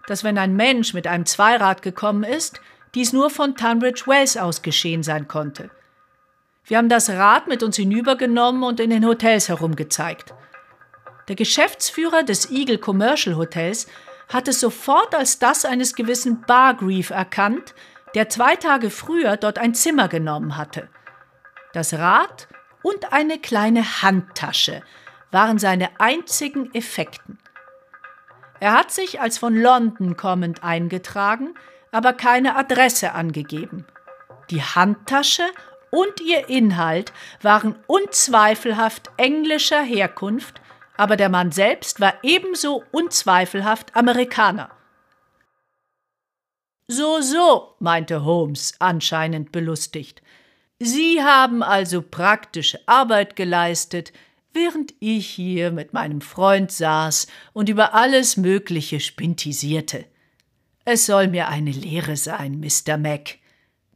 dass 0.07 0.23
wenn 0.23 0.37
ein 0.37 0.55
Mensch 0.55 0.93
mit 0.93 1.05
einem 1.07 1.25
Zweirad 1.25 1.81
gekommen 1.81 2.23
ist, 2.23 2.61
dies 2.95 3.13
nur 3.13 3.29
von 3.29 3.55
Tunbridge 3.55 4.03
Wells 4.07 4.37
aus 4.37 4.61
geschehen 4.61 5.03
sein 5.03 5.27
konnte. 5.27 5.69
Wir 6.65 6.77
haben 6.77 6.89
das 6.89 7.09
Rad 7.09 7.47
mit 7.47 7.63
uns 7.63 7.75
hinübergenommen 7.75 8.63
und 8.63 8.79
in 8.79 8.89
den 8.89 9.05
Hotels 9.05 9.49
herumgezeigt. 9.49 10.33
Der 11.27 11.35
Geschäftsführer 11.35 12.23
des 12.23 12.51
Eagle 12.51 12.77
Commercial 12.77 13.35
Hotels 13.35 13.87
hat 14.29 14.47
es 14.47 14.59
sofort 14.59 15.13
als 15.13 15.39
das 15.39 15.65
eines 15.65 15.95
gewissen 15.95 16.41
Bargreave 16.41 17.13
erkannt, 17.13 17.73
der 18.15 18.29
zwei 18.29 18.55
Tage 18.55 18.89
früher 18.89 19.37
dort 19.37 19.57
ein 19.57 19.73
Zimmer 19.73 20.07
genommen 20.07 20.57
hatte. 20.57 20.89
Das 21.73 21.93
Rad 21.93 22.47
und 22.83 23.13
eine 23.13 23.39
kleine 23.39 24.01
Handtasche 24.01 24.81
waren 25.31 25.59
seine 25.59 25.89
einzigen 25.99 26.73
Effekten. 26.73 27.37
Er 28.59 28.73
hat 28.73 28.91
sich 28.91 29.21
als 29.21 29.37
von 29.37 29.55
London 29.55 30.17
kommend 30.17 30.63
eingetragen, 30.63 31.55
aber 31.91 32.13
keine 32.13 32.55
Adresse 32.55 33.13
angegeben. 33.13 33.85
Die 34.49 34.61
Handtasche 34.61 35.43
und 35.89 36.21
ihr 36.21 36.49
Inhalt 36.49 37.11
waren 37.41 37.75
unzweifelhaft 37.87 39.11
englischer 39.17 39.81
Herkunft, 39.81 40.60
aber 41.01 41.17
der 41.17 41.29
Mann 41.29 41.51
selbst 41.51 41.99
war 41.99 42.13
ebenso 42.21 42.83
unzweifelhaft 42.91 43.95
Amerikaner. 43.95 44.69
So, 46.87 47.21
so, 47.21 47.73
meinte 47.79 48.23
Holmes, 48.23 48.75
anscheinend 48.77 49.51
belustigt. 49.51 50.21
Sie 50.77 51.23
haben 51.23 51.63
also 51.63 52.03
praktische 52.03 52.87
Arbeit 52.87 53.35
geleistet, 53.35 54.13
während 54.53 54.93
ich 54.99 55.27
hier 55.27 55.71
mit 55.71 55.91
meinem 55.91 56.21
Freund 56.21 56.71
saß 56.71 57.25
und 57.53 57.67
über 57.67 57.95
alles 57.95 58.37
Mögliche 58.37 58.99
spintisierte. 58.99 60.05
Es 60.85 61.07
soll 61.07 61.29
mir 61.29 61.47
eine 61.47 61.71
Lehre 61.71 62.15
sein, 62.15 62.59
Mr. 62.59 62.97
Mac. 62.97 63.39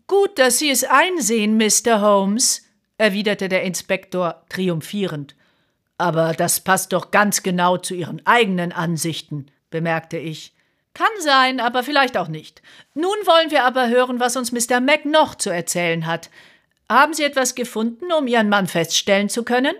Gut, 0.07 0.39
dass 0.39 0.57
Sie 0.57 0.71
es 0.71 0.83
einsehen, 0.83 1.55
Mr. 1.55 2.01
Holmes, 2.01 2.63
erwiderte 2.97 3.47
der 3.47 3.61
Inspektor 3.61 4.43
triumphierend. 4.49 5.35
Aber 5.97 6.33
das 6.33 6.59
passt 6.59 6.93
doch 6.93 7.11
ganz 7.11 7.43
genau 7.43 7.77
zu 7.77 7.93
Ihren 7.93 8.25
eigenen 8.25 8.71
Ansichten, 8.71 9.47
bemerkte 9.69 10.17
ich. 10.17 10.53
Kann 10.93 11.07
sein, 11.19 11.59
aber 11.59 11.83
vielleicht 11.83 12.17
auch 12.17 12.27
nicht. 12.27 12.61
Nun 12.93 13.15
wollen 13.25 13.51
wir 13.51 13.65
aber 13.65 13.89
hören, 13.89 14.19
was 14.19 14.37
uns 14.37 14.51
Mr. 14.51 14.79
Mac 14.79 15.05
noch 15.05 15.35
zu 15.35 15.49
erzählen 15.49 16.05
hat. 16.05 16.29
Haben 16.89 17.13
Sie 17.13 17.23
etwas 17.23 17.55
gefunden, 17.55 18.11
um 18.13 18.27
Ihren 18.27 18.49
Mann 18.49 18.67
feststellen 18.67 19.27
zu 19.27 19.43
können? 19.43 19.75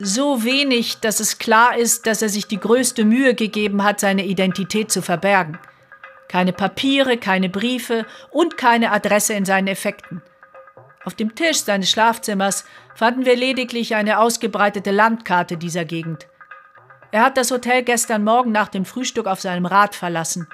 So 0.00 0.44
wenig, 0.44 0.98
dass 1.00 1.20
es 1.20 1.38
klar 1.38 1.76
ist, 1.76 2.06
dass 2.06 2.22
er 2.22 2.28
sich 2.28 2.46
die 2.46 2.60
größte 2.60 3.04
Mühe 3.04 3.34
gegeben 3.34 3.82
hat, 3.82 4.00
seine 4.00 4.24
Identität 4.24 4.92
zu 4.92 5.02
verbergen. 5.02 5.58
Keine 6.28 6.52
Papiere, 6.52 7.16
keine 7.16 7.48
Briefe 7.48 8.06
und 8.30 8.56
keine 8.56 8.92
Adresse 8.92 9.34
in 9.34 9.44
seinen 9.44 9.66
Effekten. 9.66 10.22
Auf 11.04 11.14
dem 11.14 11.34
Tisch 11.34 11.58
seines 11.58 11.90
Schlafzimmers 11.90 12.64
fanden 12.94 13.24
wir 13.24 13.36
lediglich 13.36 13.94
eine 13.94 14.18
ausgebreitete 14.18 14.90
Landkarte 14.90 15.56
dieser 15.56 15.84
Gegend. 15.84 16.26
Er 17.10 17.22
hat 17.22 17.36
das 17.36 17.50
Hotel 17.50 17.82
gestern 17.82 18.24
Morgen 18.24 18.52
nach 18.52 18.68
dem 18.68 18.84
Frühstück 18.84 19.26
auf 19.26 19.40
seinem 19.40 19.66
Rad 19.66 19.94
verlassen. 19.94 20.48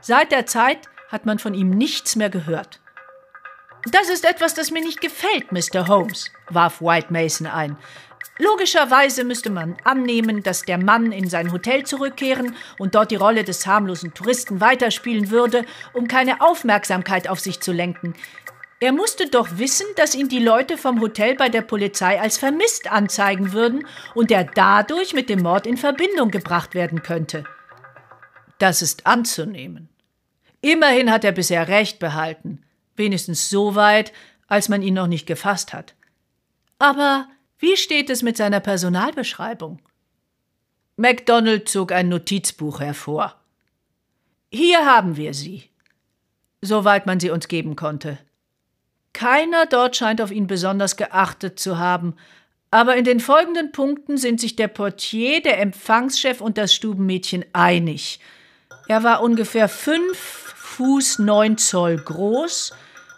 Seit 0.00 0.32
der 0.32 0.46
Zeit 0.46 0.78
hat 1.10 1.26
man 1.26 1.38
von 1.38 1.54
ihm 1.54 1.70
nichts 1.70 2.16
mehr 2.16 2.30
gehört. 2.30 2.80
Das 3.90 4.08
ist 4.08 4.24
etwas, 4.24 4.54
das 4.54 4.70
mir 4.70 4.82
nicht 4.82 5.00
gefällt, 5.00 5.52
Mr. 5.52 5.88
Holmes, 5.88 6.30
warf 6.48 6.80
White 6.80 7.12
Mason 7.12 7.46
ein. 7.46 7.76
Logischerweise 8.38 9.24
müsste 9.24 9.50
man 9.50 9.76
annehmen, 9.84 10.42
dass 10.42 10.62
der 10.62 10.78
Mann 10.78 11.12
in 11.12 11.28
sein 11.28 11.52
Hotel 11.52 11.84
zurückkehren 11.84 12.56
und 12.78 12.94
dort 12.94 13.10
die 13.10 13.16
Rolle 13.16 13.44
des 13.44 13.66
harmlosen 13.66 14.14
Touristen 14.14 14.60
weiterspielen 14.60 15.30
würde, 15.30 15.66
um 15.92 16.08
keine 16.08 16.40
Aufmerksamkeit 16.40 17.28
auf 17.28 17.40
sich 17.40 17.60
zu 17.60 17.72
lenken. 17.72 18.14
Er 18.82 18.90
musste 18.90 19.30
doch 19.30 19.58
wissen, 19.58 19.86
dass 19.94 20.16
ihn 20.16 20.28
die 20.28 20.40
Leute 20.40 20.76
vom 20.76 21.00
Hotel 21.00 21.36
bei 21.36 21.48
der 21.48 21.62
Polizei 21.62 22.20
als 22.20 22.36
vermisst 22.36 22.90
anzeigen 22.90 23.52
würden 23.52 23.86
und 24.16 24.32
er 24.32 24.42
dadurch 24.42 25.14
mit 25.14 25.28
dem 25.28 25.40
Mord 25.40 25.68
in 25.68 25.76
Verbindung 25.76 26.32
gebracht 26.32 26.74
werden 26.74 27.00
könnte. 27.04 27.44
Das 28.58 28.82
ist 28.82 29.06
anzunehmen. 29.06 29.88
Immerhin 30.62 31.12
hat 31.12 31.22
er 31.22 31.30
bisher 31.30 31.68
Recht 31.68 32.00
behalten, 32.00 32.64
wenigstens 32.96 33.48
so 33.50 33.76
weit, 33.76 34.12
als 34.48 34.68
man 34.68 34.82
ihn 34.82 34.94
noch 34.94 35.06
nicht 35.06 35.28
gefasst 35.28 35.72
hat. 35.72 35.94
Aber 36.80 37.28
wie 37.60 37.76
steht 37.76 38.10
es 38.10 38.24
mit 38.24 38.36
seiner 38.36 38.58
Personalbeschreibung? 38.58 39.80
MacDonald 40.96 41.68
zog 41.68 41.92
ein 41.92 42.08
Notizbuch 42.08 42.80
hervor. 42.80 43.40
Hier 44.50 44.84
haben 44.84 45.16
wir 45.16 45.34
sie. 45.34 45.70
Soweit 46.62 47.06
man 47.06 47.20
sie 47.20 47.30
uns 47.30 47.46
geben 47.46 47.76
konnte. 47.76 48.18
Keiner 49.12 49.66
dort 49.66 49.96
scheint 49.96 50.20
auf 50.20 50.30
ihn 50.30 50.46
besonders 50.46 50.96
geachtet 50.96 51.58
zu 51.58 51.78
haben, 51.78 52.14
aber 52.70 52.96
in 52.96 53.04
den 53.04 53.20
folgenden 53.20 53.70
Punkten 53.70 54.16
sind 54.16 54.40
sich 54.40 54.56
der 54.56 54.68
Portier, 54.68 55.42
der 55.42 55.60
Empfangschef 55.60 56.40
und 56.40 56.56
das 56.56 56.74
Stubenmädchen 56.74 57.44
einig. 57.52 58.20
Er 58.88 59.02
war 59.02 59.22
ungefähr 59.22 59.68
fünf 59.68 60.16
Fuß 60.56 61.18
neun 61.18 61.58
Zoll 61.58 61.98
groß, 61.98 62.72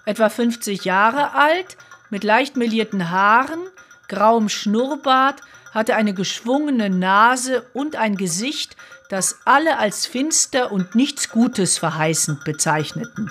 etwa 0.06 0.28
50 0.28 0.84
Jahre 0.84 1.34
alt, 1.34 1.76
mit 2.10 2.24
leicht 2.24 2.56
melierten 2.56 3.10
Haaren, 3.10 3.60
grauem 4.08 4.48
Schnurrbart, 4.48 5.40
hatte 5.72 5.94
eine 5.94 6.14
geschwungene 6.14 6.90
Nase 6.90 7.64
und 7.72 7.96
ein 7.96 8.16
Gesicht, 8.16 8.76
das 9.08 9.40
alle 9.44 9.78
als 9.78 10.06
finster 10.06 10.72
und 10.72 10.94
nichts 10.96 11.30
Gutes 11.30 11.78
verheißend 11.78 12.44
bezeichneten. 12.44 13.30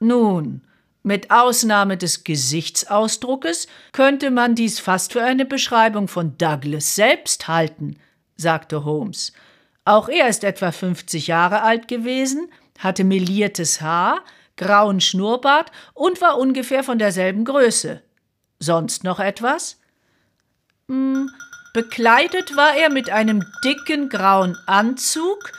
Nun, 0.00 0.65
mit 1.06 1.30
Ausnahme 1.30 1.96
des 1.96 2.24
Gesichtsausdruckes 2.24 3.68
könnte 3.92 4.32
man 4.32 4.56
dies 4.56 4.80
fast 4.80 5.12
für 5.12 5.22
eine 5.22 5.44
Beschreibung 5.44 6.08
von 6.08 6.36
Douglas 6.36 6.96
selbst 6.96 7.46
halten, 7.46 7.96
sagte 8.36 8.84
Holmes. 8.84 9.32
Auch 9.84 10.08
er 10.08 10.26
ist 10.26 10.42
etwa 10.42 10.72
50 10.72 11.28
Jahre 11.28 11.62
alt 11.62 11.86
gewesen, 11.86 12.48
hatte 12.80 13.04
meliertes 13.04 13.80
Haar, 13.80 14.18
grauen 14.56 15.00
Schnurrbart 15.00 15.70
und 15.94 16.20
war 16.20 16.38
ungefähr 16.38 16.82
von 16.82 16.98
derselben 16.98 17.44
Größe. 17.44 18.02
Sonst 18.58 19.04
noch 19.04 19.20
etwas? 19.20 19.78
Hm, 20.88 21.30
bekleidet 21.72 22.56
war 22.56 22.74
er 22.74 22.90
mit 22.90 23.10
einem 23.10 23.44
dicken 23.64 24.08
grauen 24.08 24.58
Anzug, 24.66 25.52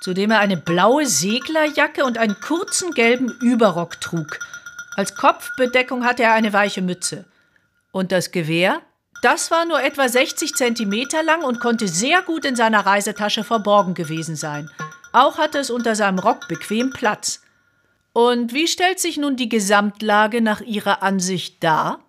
zu 0.00 0.14
dem 0.14 0.30
er 0.30 0.38
eine 0.38 0.56
blaue 0.56 1.04
Seglerjacke 1.04 2.04
und 2.04 2.16
einen 2.16 2.38
kurzen 2.40 2.92
gelben 2.92 3.36
Überrock 3.40 4.00
trug. 4.00 4.38
Als 4.96 5.14
Kopfbedeckung 5.14 6.04
hatte 6.04 6.22
er 6.22 6.34
eine 6.34 6.52
weiche 6.52 6.82
Mütze. 6.82 7.24
Und 7.92 8.12
das 8.12 8.30
Gewehr? 8.30 8.80
Das 9.22 9.50
war 9.50 9.64
nur 9.64 9.82
etwa 9.82 10.08
60 10.08 10.54
Zentimeter 10.54 11.22
lang 11.22 11.42
und 11.44 11.60
konnte 11.60 11.88
sehr 11.88 12.22
gut 12.22 12.44
in 12.44 12.56
seiner 12.56 12.84
Reisetasche 12.84 13.42
verborgen 13.42 13.94
gewesen 13.94 14.36
sein. 14.36 14.70
Auch 15.12 15.38
hatte 15.38 15.58
es 15.58 15.70
unter 15.70 15.94
seinem 15.94 16.18
Rock 16.18 16.46
bequem 16.48 16.90
Platz. 16.90 17.42
Und 18.12 18.52
wie 18.52 18.68
stellt 18.68 19.00
sich 19.00 19.16
nun 19.16 19.36
die 19.36 19.48
Gesamtlage 19.48 20.40
nach 20.40 20.60
Ihrer 20.60 21.02
Ansicht 21.02 21.62
dar? 21.64 22.04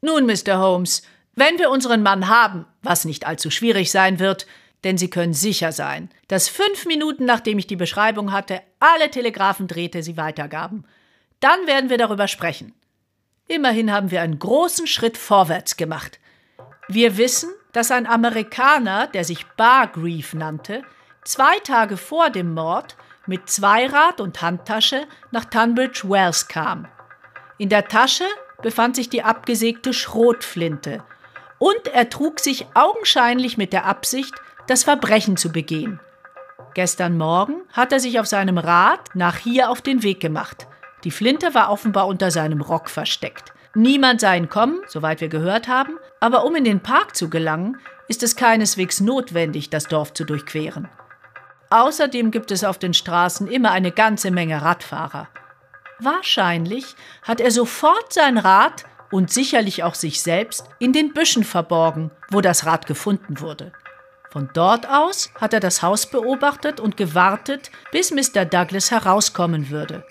Nun, 0.00 0.24
Mr. 0.24 0.58
Holmes, 0.58 1.02
wenn 1.34 1.58
wir 1.58 1.70
unseren 1.70 2.02
Mann 2.02 2.28
haben, 2.28 2.66
was 2.82 3.04
nicht 3.04 3.26
allzu 3.26 3.50
schwierig 3.50 3.90
sein 3.90 4.18
wird, 4.18 4.46
denn 4.84 4.96
Sie 4.96 5.10
können 5.10 5.34
sicher 5.34 5.72
sein, 5.72 6.10
dass 6.28 6.48
fünf 6.48 6.86
Minuten 6.86 7.26
nachdem 7.26 7.58
ich 7.58 7.66
die 7.66 7.76
Beschreibung 7.76 8.32
hatte, 8.32 8.62
alle 8.78 9.10
Telegraphendrähte 9.10 10.02
sie 10.02 10.16
weitergaben. 10.16 10.84
Dann 11.40 11.66
werden 11.66 11.90
wir 11.90 11.98
darüber 11.98 12.28
sprechen. 12.28 12.74
Immerhin 13.48 13.92
haben 13.92 14.10
wir 14.10 14.22
einen 14.22 14.38
großen 14.38 14.86
Schritt 14.86 15.16
vorwärts 15.16 15.76
gemacht. 15.76 16.20
Wir 16.88 17.16
wissen, 17.16 17.50
dass 17.72 17.90
ein 17.90 18.06
Amerikaner, 18.06 19.06
der 19.08 19.24
sich 19.24 19.46
Bargreave 19.56 20.36
nannte, 20.36 20.82
zwei 21.24 21.58
Tage 21.60 21.96
vor 21.96 22.30
dem 22.30 22.54
Mord 22.54 22.96
mit 23.26 23.48
Zweirad 23.48 24.20
und 24.20 24.42
Handtasche 24.42 25.06
nach 25.30 25.44
Tunbridge 25.44 26.02
Wells 26.04 26.48
kam. 26.48 26.86
In 27.58 27.68
der 27.68 27.88
Tasche 27.88 28.24
befand 28.62 28.96
sich 28.96 29.08
die 29.08 29.22
abgesägte 29.22 29.92
Schrotflinte 29.92 31.02
und 31.58 31.88
er 31.92 32.08
trug 32.08 32.40
sich 32.40 32.66
augenscheinlich 32.74 33.56
mit 33.56 33.72
der 33.72 33.84
Absicht, 33.84 34.34
das 34.66 34.84
Verbrechen 34.84 35.36
zu 35.36 35.52
begehen. 35.52 36.00
Gestern 36.74 37.16
Morgen 37.16 37.62
hat 37.72 37.92
er 37.92 38.00
sich 38.00 38.20
auf 38.20 38.26
seinem 38.26 38.58
Rad 38.58 39.14
nach 39.14 39.36
hier 39.36 39.70
auf 39.70 39.80
den 39.80 40.02
Weg 40.02 40.20
gemacht. 40.20 40.66
Die 41.04 41.10
Flinte 41.10 41.54
war 41.54 41.70
offenbar 41.70 42.06
unter 42.06 42.30
seinem 42.30 42.60
Rock 42.60 42.90
versteckt. 42.90 43.52
Niemand 43.74 44.20
sah 44.20 44.34
ihn 44.34 44.48
kommen, 44.48 44.80
soweit 44.86 45.20
wir 45.20 45.28
gehört 45.28 45.68
haben, 45.68 45.96
aber 46.18 46.44
um 46.44 46.56
in 46.56 46.64
den 46.64 46.80
Park 46.80 47.14
zu 47.14 47.30
gelangen, 47.30 47.78
ist 48.08 48.22
es 48.22 48.34
keineswegs 48.34 49.00
notwendig, 49.00 49.70
das 49.70 49.84
Dorf 49.84 50.12
zu 50.12 50.24
durchqueren. 50.24 50.88
Außerdem 51.70 52.32
gibt 52.32 52.50
es 52.50 52.64
auf 52.64 52.78
den 52.78 52.94
Straßen 52.94 53.46
immer 53.46 53.70
eine 53.70 53.92
ganze 53.92 54.32
Menge 54.32 54.60
Radfahrer. 54.60 55.28
Wahrscheinlich 56.00 56.96
hat 57.22 57.40
er 57.40 57.52
sofort 57.52 58.12
sein 58.12 58.38
Rad 58.38 58.84
und 59.12 59.30
sicherlich 59.30 59.84
auch 59.84 59.94
sich 59.94 60.20
selbst 60.20 60.64
in 60.80 60.92
den 60.92 61.12
Büschen 61.12 61.44
verborgen, 61.44 62.10
wo 62.30 62.40
das 62.40 62.66
Rad 62.66 62.86
gefunden 62.86 63.40
wurde. 63.40 63.72
Von 64.30 64.48
dort 64.54 64.88
aus 64.88 65.30
hat 65.40 65.54
er 65.54 65.60
das 65.60 65.82
Haus 65.82 66.06
beobachtet 66.06 66.80
und 66.80 66.96
gewartet, 66.96 67.70
bis 67.92 68.12
Mr. 68.12 68.44
Douglas 68.44 68.90
herauskommen 68.90 69.70
würde. 69.70 70.04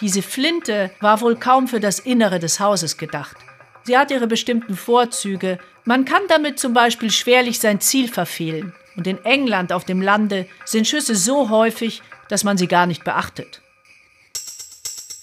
Diese 0.00 0.22
Flinte 0.22 0.90
war 1.00 1.20
wohl 1.20 1.36
kaum 1.36 1.68
für 1.68 1.80
das 1.80 1.98
Innere 1.98 2.38
des 2.38 2.60
Hauses 2.60 2.98
gedacht. 2.98 3.36
Sie 3.84 3.96
hat 3.96 4.10
ihre 4.10 4.26
bestimmten 4.26 4.76
Vorzüge. 4.76 5.58
Man 5.84 6.04
kann 6.04 6.22
damit 6.28 6.58
zum 6.58 6.74
Beispiel 6.74 7.10
schwerlich 7.10 7.60
sein 7.60 7.80
Ziel 7.80 8.08
verfehlen 8.08 8.74
und 8.96 9.06
in 9.06 9.24
England 9.24 9.72
auf 9.72 9.84
dem 9.84 10.02
Lande 10.02 10.48
sind 10.64 10.86
Schüsse 10.88 11.14
so 11.14 11.50
häufig, 11.50 12.02
dass 12.28 12.44
man 12.44 12.58
sie 12.58 12.66
gar 12.66 12.86
nicht 12.86 13.04
beachtet. 13.04 13.62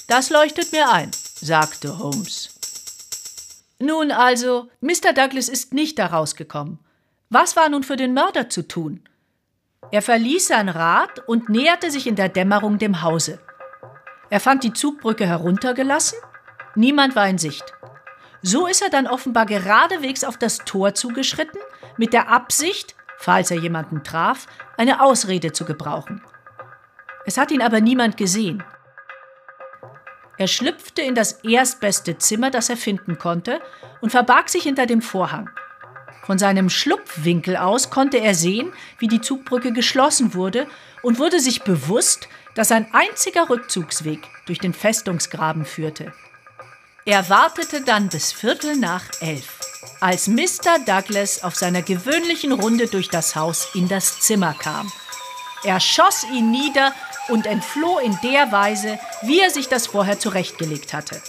Das 0.08 0.30
leuchtet 0.30 0.72
mir 0.72 0.92
ein, 0.92 1.12
sagte 1.36 2.00
Holmes. 2.00 2.50
Nun 3.80 4.12
also, 4.12 4.70
Mr. 4.82 5.14
Douglas 5.14 5.50
ist 5.50 5.74
nicht 5.74 6.00
daraus 6.00 6.36
gekommen. 6.36 6.80
Was 7.30 7.56
war 7.56 7.68
nun 7.70 7.84
für 7.84 7.98
den 7.98 8.14
Mörder 8.14 8.50
zu 8.50 8.68
tun? 8.68 9.04
Er 9.92 10.02
verließ 10.02 10.48
sein 10.48 10.70
Rad 10.70 11.28
und 11.28 11.50
näherte 11.50 11.92
sich 11.92 12.08
in 12.08 12.16
der 12.16 12.30
Dämmerung 12.30 12.78
dem 12.78 13.02
Hause. 13.02 13.40
Er 14.34 14.40
fand 14.40 14.64
die 14.64 14.74
Zugbrücke 14.74 15.28
heruntergelassen, 15.28 16.18
niemand 16.74 17.16
war 17.16 17.28
in 17.28 17.38
Sicht. 17.38 17.72
So 18.42 18.66
ist 18.66 18.82
er 18.82 18.90
dann 18.90 19.06
offenbar 19.06 19.46
geradewegs 19.46 20.24
auf 20.24 20.38
das 20.38 20.58
Tor 20.58 20.96
zugeschritten, 20.96 21.60
mit 21.98 22.14
der 22.14 22.30
Absicht, 22.30 22.96
falls 23.20 23.52
er 23.52 23.60
jemanden 23.60 24.04
traf, 24.04 24.48
eine 24.76 25.04
Ausrede 25.04 25.52
zu 25.52 25.66
gebrauchen. 25.66 26.24
Es 27.28 27.38
hat 27.38 27.52
ihn 27.52 27.62
aber 27.62 27.80
niemand 27.80 28.18
gesehen. 28.18 28.64
Er 30.40 30.48
schlüpfte 30.48 31.04
in 31.04 31.14
das 31.14 31.34
erstbeste 31.44 32.18
Zimmer, 32.18 32.50
das 32.50 32.72
er 32.72 32.78
finden 32.78 33.20
konnte, 33.20 33.62
und 34.02 34.10
verbarg 34.10 34.50
sich 34.50 34.64
hinter 34.64 34.88
dem 34.88 35.04
Vorhang. 35.04 35.52
Von 36.26 36.40
seinem 36.40 36.70
Schlupfwinkel 36.70 37.58
aus 37.58 37.90
konnte 37.90 38.18
er 38.18 38.34
sehen, 38.34 38.72
wie 38.98 39.08
die 39.08 39.22
Zugbrücke 39.22 39.74
geschlossen 39.74 40.34
wurde 40.34 40.68
und 41.02 41.20
wurde 41.20 41.40
sich 41.40 41.64
bewusst, 41.64 42.30
dass 42.56 42.72
ein 42.72 42.88
einziger 42.94 43.50
Rückzugsweg 43.50 44.20
durch 44.46 44.60
den 44.60 44.74
Festungsgraben 44.74 45.66
führte. 45.66 46.14
Er 47.06 47.30
wartete 47.30 47.82
dann 47.82 48.08
bis 48.08 48.32
Viertel 48.32 48.78
nach 48.78 49.04
elf 49.20 49.60
als 50.00 50.28
Mr. 50.28 50.80
Douglas 50.86 51.44
auf 51.44 51.56
seiner 51.56 51.82
gewöhnlichen 51.82 52.52
Runde 52.52 52.88
durch 52.88 53.10
das 53.10 53.36
Haus 53.36 53.70
in 53.74 53.88
das 53.88 54.20
Zimmer 54.20 54.54
kam. 54.54 54.92
Er 55.64 55.80
schoss 55.80 56.26
ihn 56.26 56.52
nieder 56.52 56.94
und 57.30 57.46
entfloh 57.46 58.00
in 58.00 58.18
der 58.22 58.52
Weise, 58.52 59.00
wie 59.22 59.40
er 59.40 59.50
sich 59.50 59.70
das 59.70 59.88
vorher 59.88 60.20
zurechtgelegt 60.20 60.94
hatte. 60.94 61.22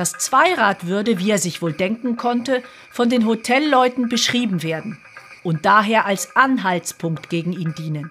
Das 0.00 0.12
Zweirad 0.12 0.86
würde, 0.86 1.18
wie 1.18 1.30
er 1.30 1.36
sich 1.36 1.60
wohl 1.60 1.74
denken 1.74 2.16
konnte, 2.16 2.62
von 2.90 3.10
den 3.10 3.26
Hotelleuten 3.26 4.08
beschrieben 4.08 4.62
werden 4.62 4.98
und 5.42 5.66
daher 5.66 6.06
als 6.06 6.34
Anhaltspunkt 6.36 7.28
gegen 7.28 7.52
ihn 7.52 7.74
dienen. 7.74 8.10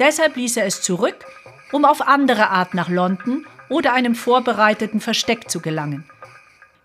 Deshalb 0.00 0.34
ließ 0.34 0.56
er 0.56 0.66
es 0.66 0.82
zurück, 0.82 1.24
um 1.70 1.84
auf 1.84 2.00
andere 2.00 2.50
Art 2.50 2.74
nach 2.74 2.88
London 2.88 3.46
oder 3.68 3.92
einem 3.92 4.16
vorbereiteten 4.16 5.00
Versteck 5.00 5.48
zu 5.48 5.60
gelangen. 5.60 6.10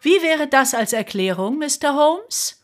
Wie 0.02 0.22
wäre 0.22 0.48
das 0.48 0.76
als 0.76 0.94
Erklärung, 0.94 1.58
Mr. 1.58 1.96
Holmes? 1.96 2.64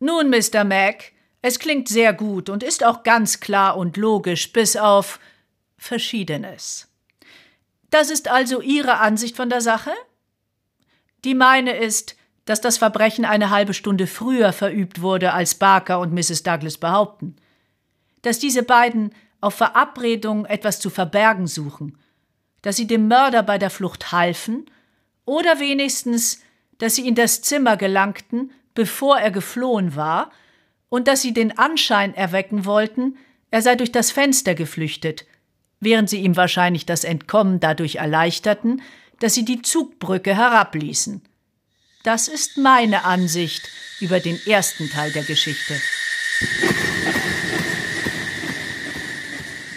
Nun, 0.00 0.30
Mr. 0.30 0.64
Mac, 0.64 1.12
es 1.42 1.60
klingt 1.60 1.86
sehr 1.86 2.12
gut 2.12 2.48
und 2.48 2.64
ist 2.64 2.84
auch 2.84 3.04
ganz 3.04 3.38
klar 3.38 3.76
und 3.76 3.96
logisch, 3.96 4.52
bis 4.52 4.74
auf 4.74 5.20
Verschiedenes. 5.76 6.91
Das 7.92 8.08
ist 8.08 8.28
also 8.28 8.62
Ihre 8.62 9.00
Ansicht 9.00 9.36
von 9.36 9.50
der 9.50 9.60
Sache? 9.60 9.92
Die 11.26 11.34
meine 11.34 11.76
ist, 11.76 12.16
dass 12.46 12.62
das 12.62 12.78
Verbrechen 12.78 13.26
eine 13.26 13.50
halbe 13.50 13.74
Stunde 13.74 14.06
früher 14.06 14.54
verübt 14.54 15.02
wurde, 15.02 15.34
als 15.34 15.54
Barker 15.54 16.00
und 16.00 16.10
Mrs. 16.14 16.42
Douglas 16.42 16.78
behaupten. 16.78 17.36
Dass 18.22 18.38
diese 18.38 18.62
beiden 18.62 19.14
auf 19.42 19.54
Verabredung 19.54 20.46
etwas 20.46 20.80
zu 20.80 20.88
verbergen 20.88 21.46
suchen, 21.46 21.98
dass 22.62 22.76
sie 22.76 22.86
dem 22.86 23.08
Mörder 23.08 23.42
bei 23.42 23.58
der 23.58 23.68
Flucht 23.68 24.10
halfen 24.10 24.64
oder 25.26 25.60
wenigstens, 25.60 26.40
dass 26.78 26.94
sie 26.94 27.06
in 27.06 27.14
das 27.14 27.42
Zimmer 27.42 27.76
gelangten, 27.76 28.52
bevor 28.72 29.18
er 29.18 29.30
geflohen 29.30 29.96
war, 29.96 30.32
und 30.88 31.08
dass 31.08 31.20
sie 31.20 31.34
den 31.34 31.58
Anschein 31.58 32.14
erwecken 32.14 32.64
wollten, 32.64 33.18
er 33.50 33.60
sei 33.60 33.74
durch 33.76 33.92
das 33.92 34.10
Fenster 34.10 34.54
geflüchtet, 34.54 35.26
während 35.82 36.08
sie 36.08 36.20
ihm 36.20 36.36
wahrscheinlich 36.36 36.86
das 36.86 37.02
Entkommen 37.02 37.58
dadurch 37.58 37.96
erleichterten, 37.96 38.80
dass 39.18 39.34
sie 39.34 39.44
die 39.44 39.62
Zugbrücke 39.62 40.34
herabließen. 40.34 41.20
Das 42.04 42.28
ist 42.28 42.56
meine 42.56 43.04
Ansicht 43.04 43.68
über 44.00 44.20
den 44.20 44.40
ersten 44.46 44.88
Teil 44.88 45.12
der 45.12 45.24
Geschichte. 45.24 45.74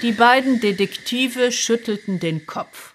Die 0.03 0.11
beiden 0.11 0.59
Detektive 0.59 1.51
schüttelten 1.51 2.19
den 2.19 2.45
Kopf. 2.45 2.93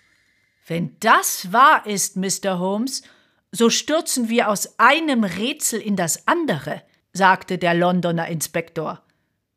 Wenn 0.67 0.97
das 1.01 1.53
wahr 1.53 1.85
ist, 1.87 2.17
Mr. 2.17 2.61
Holmes, 2.61 3.03
so 3.51 3.71
stürzen 3.71 4.29
wir 4.29 4.49
aus 4.49 4.79
einem 4.79 5.25
Rätsel 5.25 5.81
in 5.81 5.97
das 5.97 6.29
andere, 6.29 6.83
sagte 7.13 7.59
der 7.59 7.75
Londoner 7.75 8.29
Inspektor. 8.29 9.03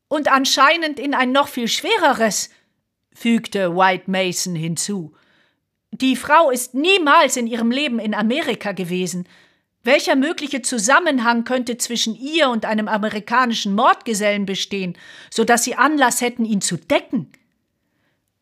Und 0.08 0.26
anscheinend 0.26 0.98
in 0.98 1.14
ein 1.14 1.30
noch 1.30 1.46
viel 1.46 1.68
schwereres. 1.68 2.50
Fügte 3.14 3.74
White 3.76 4.10
Mason 4.10 4.54
hinzu. 4.54 5.14
Die 5.92 6.16
Frau 6.16 6.50
ist 6.50 6.74
niemals 6.74 7.36
in 7.36 7.46
ihrem 7.46 7.70
Leben 7.70 7.98
in 7.98 8.14
Amerika 8.14 8.72
gewesen. 8.72 9.28
Welcher 9.84 10.16
mögliche 10.16 10.62
Zusammenhang 10.62 11.44
könnte 11.44 11.76
zwischen 11.76 12.16
ihr 12.16 12.48
und 12.48 12.64
einem 12.64 12.88
amerikanischen 12.88 13.74
Mordgesellen 13.74 14.46
bestehen, 14.46 14.96
so 15.30 15.44
dass 15.44 15.62
sie 15.62 15.76
Anlass 15.76 16.20
hätten, 16.20 16.44
ihn 16.44 16.60
zu 16.60 16.76
decken? 16.76 17.30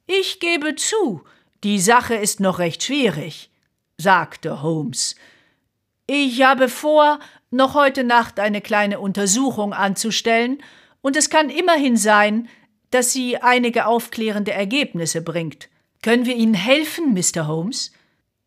Ich 0.07 0.41
gebe 0.41 0.77
zu, 0.77 1.23
die 1.63 1.79
Sache 1.79 2.15
ist 2.15 2.41
noch 2.41 2.59
recht 2.59 2.83
schwierig, 2.83 3.51
sagte 3.99 4.63
Holmes. 4.63 5.15
Ich 6.07 6.43
habe 6.43 6.69
vor, 6.69 7.21
noch 7.51 7.75
heute 7.75 8.03
Nacht 8.03 8.41
eine 8.41 8.61
kleine 8.61 8.99
Untersuchung 8.99 9.73
anzustellen, 9.73 10.63
und 11.03 11.17
es 11.17 11.31
kann 11.31 11.51
immerhin 11.51 11.97
sein, 11.97 12.49
dass 12.95 13.13
sie 13.13 13.39
einige 13.39 13.87
aufklärende 13.87 14.53
Ergebnisse 14.53 15.23
bringt. 15.23 15.69
Können 16.03 16.27
wir 16.27 16.37
Ihnen 16.37 16.55
helfen, 16.55 17.15
Mr. 17.15 17.47
Holmes? 17.47 17.93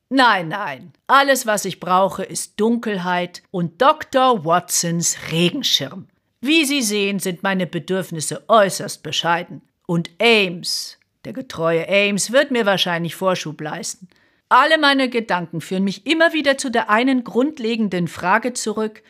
Nein, 0.10 0.50
nein. 0.50 0.94
Alles, 1.08 1.46
was 1.46 1.66
ich 1.66 1.80
brauche, 1.80 2.24
ist 2.24 2.60
Dunkelheit 2.60 3.42
und 3.52 3.82
Dr. 3.82 4.46
Watsons 4.46 5.18
Regenschirm. 5.32 6.08
Wie 6.42 6.66
Sie 6.66 6.82
sehen, 6.82 7.20
sind 7.20 7.44
meine 7.44 7.66
Bedürfnisse 7.66 8.44
äußerst 8.48 9.02
bescheiden. 9.02 9.62
Und 9.88 10.12
Ames, 10.22 11.00
der 11.24 11.34
getreue 11.34 11.88
Ames, 11.90 12.32
wird 12.32 12.52
mir 12.52 12.66
wahrscheinlich 12.66 13.16
Vorschub 13.16 13.60
leisten. 13.62 14.08
Alle 14.48 14.78
meine 14.78 15.10
Gedanken 15.10 15.60
führen 15.60 15.84
mich 15.84 16.06
immer 16.06 16.34
wieder 16.34 16.58
zu 16.58 16.70
der 16.70 16.90
einen 16.90 17.24
grundlegenden 17.24 18.08
Frage 18.08 18.54
zurück, 18.54 19.02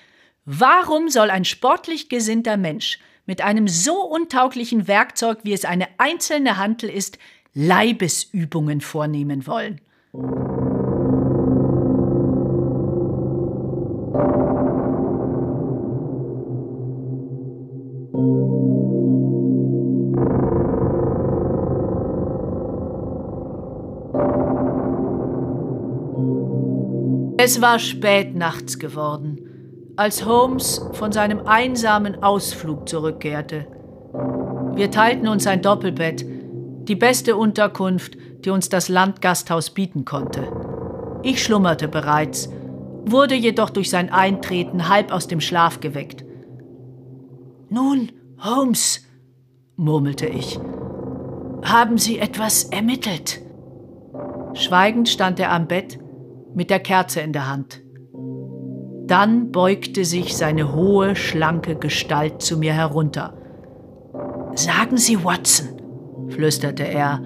warum 0.46 1.10
soll 1.10 1.30
ein 1.30 1.44
sportlich 1.44 2.08
gesinnter 2.08 2.56
Mensch 2.56 3.00
mit 3.26 3.42
einem 3.42 3.68
so 3.68 4.02
untauglichen 4.02 4.88
Werkzeug, 4.88 5.40
wie 5.44 5.54
es 5.54 5.66
eine 5.66 5.88
einzelne 5.98 6.58
Hantel 6.58 6.90
ist, 6.90 7.18
Leibesübungen 7.54 8.82
vornehmen 8.82 9.48
wollen? 9.48 9.82
Es 27.38 27.62
war 27.62 27.78
spät 27.78 28.34
nachts 28.36 28.80
geworden, 28.80 29.55
als 29.98 30.26
Holmes 30.26 30.82
von 30.94 31.12
seinem 31.12 31.46
einsamen 31.48 32.22
Ausflug 32.22 32.88
zurückkehrte. 32.90 33.68
Wir 34.76 34.92
teilten 34.92 35.28
uns 35.28 35.48
ein 35.48 35.62
Doppelbett, 35.62 36.26
die 36.88 36.96
beste 36.96 37.36
Unterkunft, 37.36 38.18
die 38.44 38.50
uns 38.50 38.70
das 38.70 38.90
Landgasthaus 38.90 39.70
bieten 39.70 40.06
konnte. 40.06 40.48
Ich 41.24 41.44
schlummerte 41.44 41.88
bereits, 41.88 42.50
wurde 43.06 43.36
jedoch 43.36 43.70
durch 43.70 43.90
sein 43.90 44.12
Eintreten 44.12 44.90
halb 44.90 45.12
aus 45.12 45.28
dem 45.28 45.42
Schlaf 45.42 45.80
geweckt. 45.80 46.26
Nun, 47.70 48.12
Holmes, 48.40 49.02
murmelte 49.76 50.28
ich, 50.28 50.60
haben 51.64 51.98
Sie 51.98 52.20
etwas 52.20 52.66
ermittelt? 52.66 53.42
Schweigend 54.54 55.10
stand 55.10 55.40
er 55.40 55.52
am 55.52 55.68
Bett, 55.68 56.00
mit 56.54 56.70
der 56.70 56.80
Kerze 56.80 57.22
in 57.22 57.34
der 57.34 57.50
Hand. 57.50 57.85
Dann 59.08 59.52
beugte 59.52 60.04
sich 60.04 60.36
seine 60.36 60.74
hohe, 60.74 61.16
schlanke 61.16 61.76
Gestalt 61.76 62.42
zu 62.42 62.58
mir 62.58 62.74
herunter. 62.74 63.38
Sagen 64.56 64.98
Sie, 64.98 65.24
Watson, 65.24 66.30
flüsterte 66.30 66.88
er, 66.88 67.22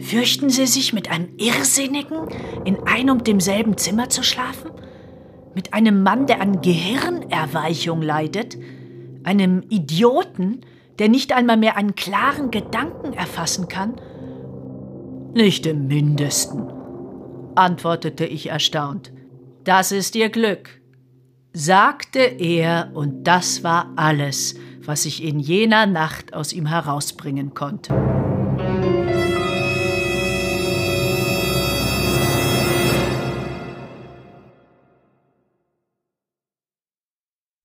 fürchten 0.00 0.50
Sie 0.50 0.66
sich 0.66 0.92
mit 0.92 1.10
einem 1.10 1.28
Irrsinnigen 1.36 2.28
in 2.64 2.78
ein 2.86 3.10
und 3.10 3.26
demselben 3.26 3.76
Zimmer 3.76 4.08
zu 4.08 4.22
schlafen? 4.22 4.70
Mit 5.54 5.74
einem 5.74 6.02
Mann, 6.02 6.26
der 6.26 6.40
an 6.40 6.60
Gehirnerweichung 6.60 8.02
leidet? 8.02 8.56
Einem 9.22 9.62
Idioten, 9.68 10.62
der 10.98 11.08
nicht 11.08 11.32
einmal 11.32 11.56
mehr 11.56 11.76
einen 11.76 11.94
klaren 11.94 12.50
Gedanken 12.50 13.12
erfassen 13.12 13.68
kann? 13.68 13.94
Nicht 15.34 15.66
im 15.66 15.86
mindesten, 15.86 16.72
antwortete 17.54 18.24
ich 18.24 18.48
erstaunt. 18.48 19.12
Das 19.64 19.92
ist 19.92 20.16
Ihr 20.16 20.30
Glück, 20.30 20.80
sagte 21.56 22.18
er, 22.18 22.90
und 22.92 23.24
das 23.24 23.64
war 23.64 23.90
alles, 23.96 24.56
was 24.84 25.06
ich 25.06 25.24
in 25.24 25.40
jener 25.40 25.86
Nacht 25.86 26.34
aus 26.34 26.52
ihm 26.52 26.66
herausbringen 26.66 27.54
konnte. 27.54 28.35